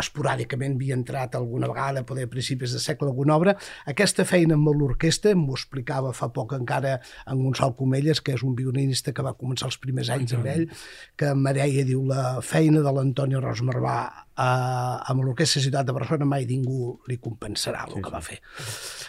[0.02, 3.56] esporàdicament havia entrat alguna vegada, poder a principis de segle, alguna obra.
[3.90, 8.56] Aquesta feina amb l'orquestra, m'ho explicava fa poc encara en Gonçal Comelles, que és un
[8.58, 10.70] violinista que va començar els primers anys amb ell,
[11.18, 16.28] que em deia, diu, la feina de l'Antonio Rosmarvà eh, amb l'Orquestra Ciutat de Barcelona
[16.30, 18.14] mai ningú li compensarà el sí, que sí.
[18.14, 18.40] va fer.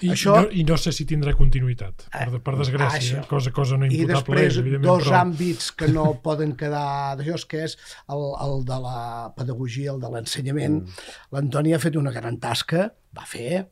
[0.01, 3.53] I, Això, no, I no sé si tindrà continuïtat, per, per eh, desgràcia, ah, cosa,
[3.55, 4.45] cosa no imputable.
[4.45, 5.17] I després, dos però...
[5.23, 7.77] àmbits que no poden quedar d'això, que és
[8.15, 9.01] el, el de la
[9.37, 10.83] pedagogia, el de l'ensenyament.
[10.85, 11.11] Mm.
[11.37, 13.67] L'Antoni ha fet una gran tasca, va fer,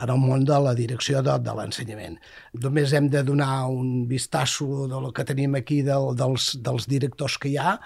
[0.00, 2.18] en el món de la direcció de, de l'ensenyament.
[2.62, 7.52] Només hem de donar un vistasso del que tenim aquí del, dels, dels directors que
[7.52, 7.76] hi ha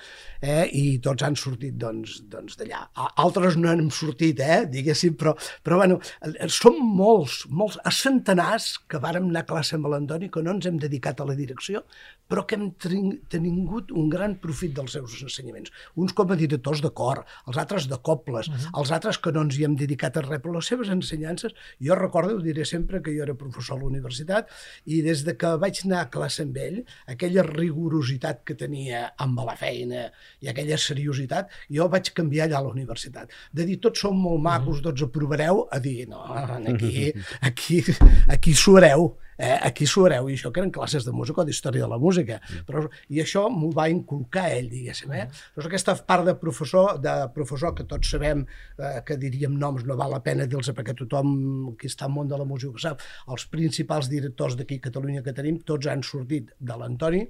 [0.40, 2.84] eh, i tots han sortit doncs, doncs d'allà.
[3.22, 6.00] Altres no han sortit, eh, diguéssim, però, però bueno,
[6.52, 10.68] som molts, molts, a centenars que vàrem anar a classe amb l'Antoni que no ens
[10.68, 11.84] hem dedicat a la direcció,
[12.30, 12.68] però que hem
[13.30, 15.72] tingut un gran profit dels seus ensenyaments.
[15.98, 18.78] Uns com a directors de cor, els altres de cobles, uh -huh.
[18.80, 21.96] els altres que no ens hi hem dedicat a res, però les seves ensenyances jo
[21.98, 24.50] recordo, ho diré sempre, que jo era professor a la universitat
[24.86, 26.80] i des de que vaig anar a classe amb ell,
[27.14, 30.06] aquella rigorositat que tenia amb la feina
[30.40, 33.32] i aquella seriositat, jo vaig canviar allà a la universitat.
[33.52, 36.22] De dir, tots som molt macos, tots aprovareu, a dir, no,
[36.74, 37.10] aquí,
[37.50, 37.82] aquí,
[38.28, 41.90] aquí suareu eh, aquí suareu, i això que eren classes de música o d'història de
[41.90, 42.38] la música.
[42.68, 45.14] Però, I això m'ho va inculcar ell, diguéssim.
[45.16, 45.26] Eh?
[45.56, 49.96] Però aquesta part de professor, de professor que tots sabem eh, que diríem noms, no
[49.98, 53.46] val la pena dir-los perquè tothom que està al món de la música sap, els
[53.50, 57.24] principals directors d'aquí a Catalunya que tenim, tots han sortit de l'Antoni,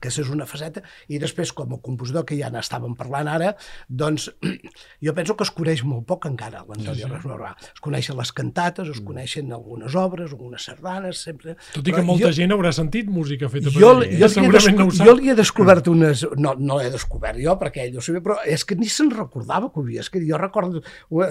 [0.00, 3.54] que és una faceta, i després, com a compositor, que ja n'estàvem parlant ara,
[3.88, 4.28] doncs
[5.04, 7.52] jo penso que es coneix molt poc encara l'Antoni sí, sí.
[7.74, 9.06] Es coneixen les cantates, es mm.
[9.08, 11.56] coneixen algunes obres, algunes sardanes, sempre...
[11.74, 14.20] Tot i que molta jo, gent haurà sentit música feta per jo, ell, eh?
[14.20, 15.08] jo, segurament no ho sap.
[15.08, 16.24] Jo li he descobert unes...
[16.38, 19.70] No, no l'he descobert jo, perquè ell ho sabia, però és que ni se'n recordava
[19.72, 20.26] que ho havia escrit.
[20.28, 20.82] Jo recordo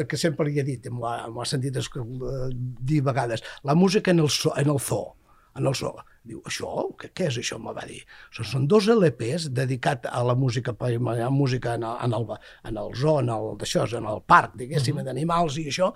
[0.09, 4.23] que sempre li he dit, m'ho ha, ha sentit dir a vegades, la música en
[4.23, 5.13] el, so, en el zoo,
[5.55, 6.69] en el zoo Diu, això?
[6.99, 7.57] Què, què és això?
[7.59, 7.99] Me va dir.
[8.29, 12.27] Això són dos LPs dedicat a la música, a la música en el, en el,
[12.69, 15.05] en el zoo, en el, d'això, en el parc, diguéssim, uh -huh.
[15.09, 15.91] d'animals i això,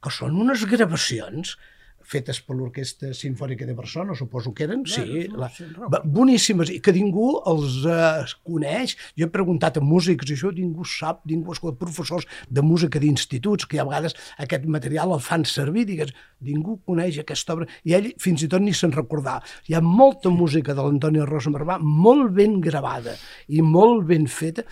[0.00, 1.56] que són unes gravacions
[2.12, 5.48] fetes per l'Orquestra Sinfònica de Barcelona, suposo que eren, sí, la,
[6.04, 8.94] boníssimes, i que ningú els eh, coneix.
[9.18, 13.68] Jo he preguntat a músics i això ningú sap, ningú escolta, professors de música d'instituts,
[13.68, 18.12] que a vegades aquest material el fan servir, digues, ningú coneix aquesta obra, i ell
[18.22, 19.42] fins i tot ni se'n recordava.
[19.68, 23.16] Hi ha molta música de l'Antoni Rosa Marvà, molt ben gravada
[23.48, 24.66] i molt ben feta,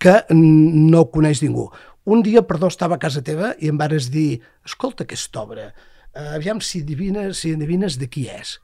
[0.00, 1.68] que no coneix ningú.
[2.10, 5.66] Un dia, perdó, estava a casa teva i em vares dir, escolta aquesta obra,
[6.14, 8.58] uh, aviam si adivines, si adivines de qui és.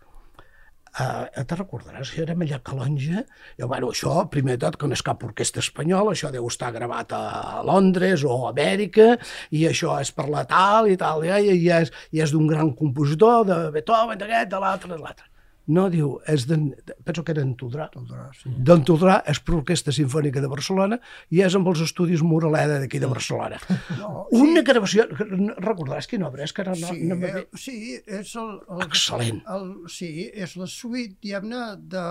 [0.96, 3.20] Uh, te recordaràs que érem allà a Calonja?
[3.58, 6.70] I, bueno, això, primer de tot, que no és cap orquestra espanyola, això deu estar
[6.72, 9.10] gravat a Londres o a Amèrica,
[9.52, 12.72] i això és per la tal i tal, i, i és, i és d'un gran
[12.78, 15.28] compositor, de Beethoven, d'aquest, de l'altre, de l'altre.
[15.66, 16.56] No, diu, és de,
[17.02, 17.88] penso que era en Toldrà.
[17.90, 18.52] Toldrà, sí.
[18.68, 20.98] D'en Toldrà és per l'Orquestra Sinfònica de Barcelona
[21.34, 23.58] i és amb els estudis Moraleda d'aquí de Barcelona.
[23.96, 26.52] No, Una gravació, recordaràs quina obra és?
[26.54, 29.40] Que ara no, sí, no eh, sí, és el, el, Excel·lent.
[29.54, 31.62] El, sí, és la suite, diguem-ne,
[31.94, 32.06] de,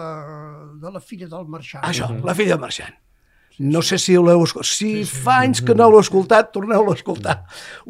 [0.82, 1.86] de la filla del marxant.
[1.88, 2.96] Això, la filla del marxant.
[3.60, 4.72] No sé si l'heu escoltat.
[4.72, 7.38] Si fa anys que no l'heu escoltat, torneu-lo a escoltar.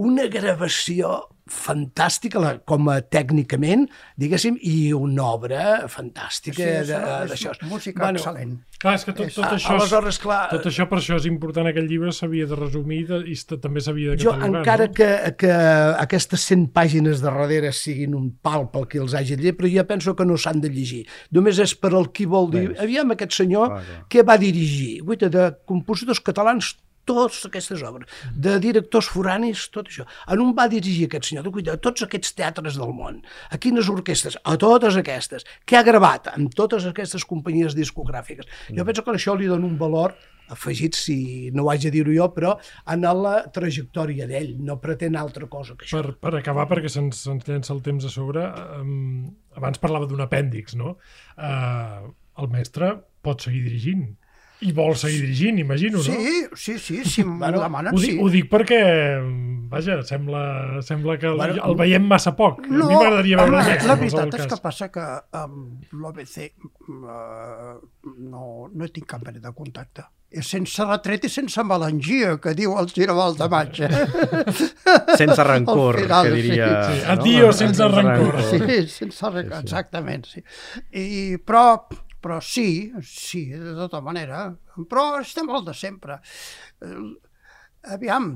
[0.10, 1.16] Una gravació
[1.50, 3.86] fantàstica la, com a tècnicament,
[4.20, 7.54] diguéssim, i una obra fantàstica Sí, d'això.
[7.70, 8.56] música excel·lent.
[8.82, 9.76] Clar, és que tot, tot a- això...
[9.76, 13.20] és- aleshores, clar, Tot això, per això és important, aquest llibre s'havia de resumir de,
[13.32, 14.60] i també s'havia de Jo, catalogar.
[14.62, 14.94] encara no?
[14.94, 15.52] que, que
[16.06, 19.86] aquestes 100 pàgines de darrere siguin un pal pel qui els hagi llegit, però ja
[19.88, 21.06] penso que no s'han de llegir.
[21.32, 22.68] Només és per al qui vol dir...
[22.74, 22.80] Veus.
[22.84, 23.84] Aviam, aquest senyor clar.
[24.10, 25.02] que va dirigir?
[25.06, 26.76] Guaita, de compositors catalans
[27.08, 30.06] totes aquestes obres, de directors foranis, tot això.
[30.32, 33.90] En un va dirigir aquest senyor, de a tots aquests teatres del món, a quines
[33.92, 38.50] orquestres, a totes aquestes, que ha gravat amb totes aquestes companyies discogràfiques.
[38.76, 40.16] Jo penso que això li dona un valor
[40.50, 42.54] afegit, si no ho haig de dir-ho jo, però
[42.94, 46.02] en la trajectòria d'ell, no pretén altra cosa que això.
[46.02, 48.46] Per, per acabar, perquè se'ns se llença el temps a sobre,
[48.80, 49.26] um,
[49.58, 50.98] abans parlava d'un apèndix, no?
[51.38, 52.94] Uh, el mestre
[53.26, 54.12] pot seguir dirigint.
[54.64, 56.04] I vol seguir dirigint, imagino, no?
[56.04, 58.20] Sí, sí, sí, si m'ho Bueno, demanen, Ho dic, sí.
[58.24, 58.80] ho dic perquè,
[59.70, 62.64] vaja, sembla, sembla que el, Bueno, el veiem massa poc.
[62.64, 63.86] a mi m'agradaria veure home, més.
[63.90, 65.06] la veritat és que passa que
[65.42, 66.38] amb l'OBC
[66.88, 67.76] uh,
[68.32, 70.08] no, no hi tinc cap mena de contacte.
[70.36, 73.78] És sense retret i sense melangia, que diu el Giravol de maig.
[75.16, 76.70] Sense rancor, Al final, que diria...
[76.84, 76.96] sí.
[76.98, 78.42] Sí, adio sense rancor.
[78.50, 80.44] Sí, sense rancor, exactament, sí.
[80.92, 81.86] I, però,
[82.26, 84.48] però sí, sí, de tota manera.
[84.90, 86.18] Però estem al de sempre.
[86.82, 86.96] Eh,
[87.94, 88.32] Aviam,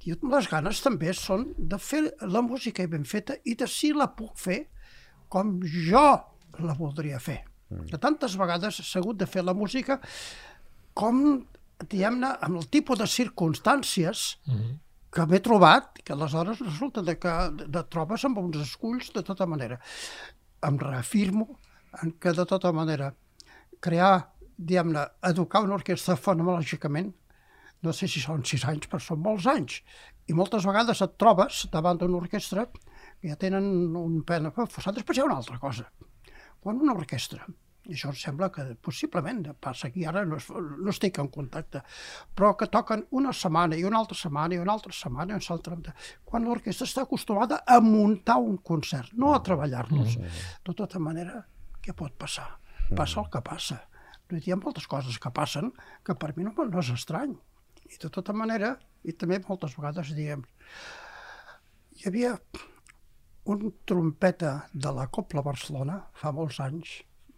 [0.00, 4.06] jo les ganes també són de fer la música ben feta i de si la
[4.16, 4.62] puc fer
[5.28, 6.06] com jo
[6.64, 7.42] la voldria fer.
[7.90, 9.98] Que tantes vegades he hagut de fer la música
[10.96, 11.20] com,
[11.90, 14.24] diguem-ne, amb el tipus de circumstàncies
[15.12, 19.22] que m'he trobat, que aleshores resulta de que de, de trobes amb uns esculls de
[19.26, 19.80] tota manera.
[20.64, 21.58] Em reafirmo
[22.02, 23.12] en que de tota manera
[23.80, 27.12] crear, diguem-ne, educar una orquestra fonològicament,
[27.84, 29.80] no sé si són sis anys, però són molts anys.
[30.26, 34.48] I moltes vegades et trobes davant d'una orquestra que ja tenen un pen...
[34.50, 35.86] Després hi ha una altra cosa.
[36.60, 37.44] Quan una orquestra,
[37.86, 41.84] i això em sembla que possiblement passa aquí, ara no, no estic en contacte,
[42.34, 45.54] però que toquen una setmana i una altra setmana i una altra setmana i una
[45.54, 45.94] altra...
[46.26, 50.18] Quan l'orquestra està acostumada a muntar un concert, no a treballar-los.
[50.66, 51.44] De tota manera,
[51.84, 52.48] què pot passar?
[52.94, 53.80] Passa el que passa.
[54.30, 55.72] Hi ha moltes coses que passen
[56.06, 57.34] que per mi no, no és estrany.
[57.86, 58.74] I de tota manera,
[59.06, 60.42] i també moltes vegades diem,
[61.96, 62.32] hi havia
[63.46, 66.96] un trompeta de la Copla Barcelona fa molts anys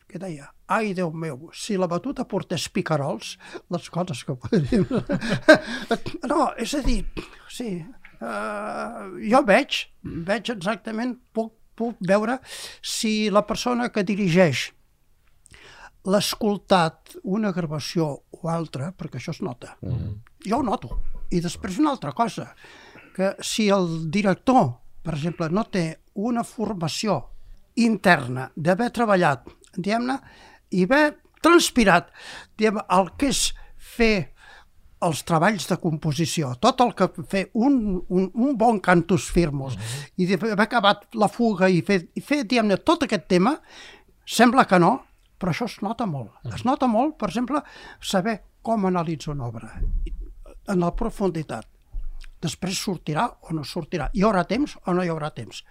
[0.09, 3.34] que deia, ai, Déu meu, si la batuta portés picarols,
[3.68, 4.86] les coses que podríem...
[6.30, 7.03] no, és a dir,
[7.53, 7.74] sí,
[8.24, 9.82] uh, jo veig,
[10.30, 12.38] veig exactament, puc, puc veure
[12.80, 14.70] si la persona que dirigeix
[16.09, 19.76] l'ha escoltat una gravació o altra, perquè això es nota.
[19.84, 20.14] Mm.
[20.48, 21.00] Jo ho noto.
[21.30, 22.48] I després una altra cosa,
[23.14, 24.70] que si el director,
[25.02, 27.20] per exemple, no té una formació
[27.78, 30.18] interna d'haver treballat, diguem-ne,
[30.74, 32.11] i haver transpirat
[32.59, 34.34] diguem, el que és fer
[35.06, 39.80] els treballs de composició, tot el que fer un, un, un bon cantus firmus uh
[39.80, 40.06] -huh.
[40.16, 43.61] i d'haver acabat la fuga i fer, i fer diguem-ne, tot aquest tema,
[44.26, 45.07] sembla que no,
[45.39, 46.34] però això es nota molt.
[46.55, 47.62] Es nota molt, per exemple,
[48.01, 49.72] saber com analitza una obra
[50.68, 51.66] en la profunditat.
[52.43, 54.11] Després sortirà o no sortirà.
[54.14, 55.62] Hi haurà temps o no hi haurà temps.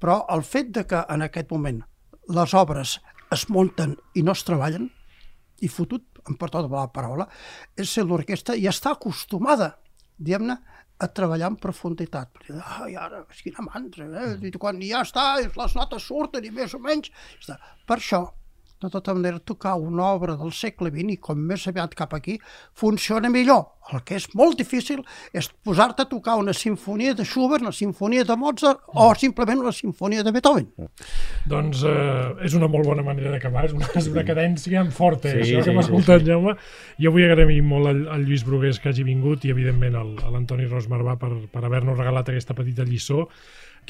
[0.00, 1.82] Però el fet de que en aquest moment
[2.30, 2.96] les obres
[3.34, 4.88] es munten i no es treballen,
[5.60, 7.26] i fotut, em perdó de la paraula,
[7.76, 9.74] és que l'orquestra ja està acostumada,
[10.16, 10.56] diguem-ne,
[11.00, 12.42] a treballar en profunditat.
[12.80, 14.34] Ai, ara, quina mantra, eh?
[14.48, 17.08] I quan ja està, les notes surten i més o menys...
[17.38, 17.56] Està.
[17.88, 18.20] Per això,
[18.80, 22.38] de tota manera, tocar una obra del segle XX i com més aviat cap aquí,
[22.74, 25.00] funciona millor El que és molt difícil
[25.34, 29.72] és posar-te a tocar una sinfonia de Schubert, una sinfonia de Mozart o simplement una
[29.74, 30.68] sinfonia de Beethoven.
[31.50, 35.42] Doncs eh, és una molt bona manera d'acabar, és, una, és una cadència forta, Sí,
[35.42, 36.28] sí, això sí, que m'ha escoltat, sí.
[36.28, 36.30] sí.
[36.30, 36.54] Jaume.
[37.02, 40.30] Jo vull agrair molt al, al Lluís Brugués que hagi vingut i, evidentment, al, a
[40.30, 43.26] l'Antoni Rosmarbà per, per haver-nos regalat aquesta petita lliçó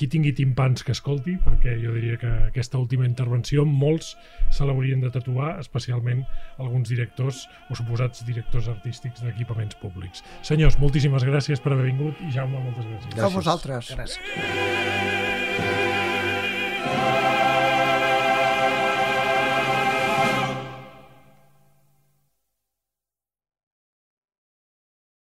[0.01, 4.15] qui tingui timpans que escolti, perquè jo diria que aquesta última intervenció molts
[4.49, 6.25] se l'haurien de tatuar, especialment
[6.57, 10.25] alguns directors o suposats directors artístics d'equipaments públics.
[10.41, 13.13] Senyors, moltíssimes gràcies per haver vingut i Jaume, moltes gràcies.
[13.13, 13.29] gràcies.
[13.29, 13.93] A vosaltres.
[13.93, 14.19] Gràcies.
[16.97, 17.39] gràcies.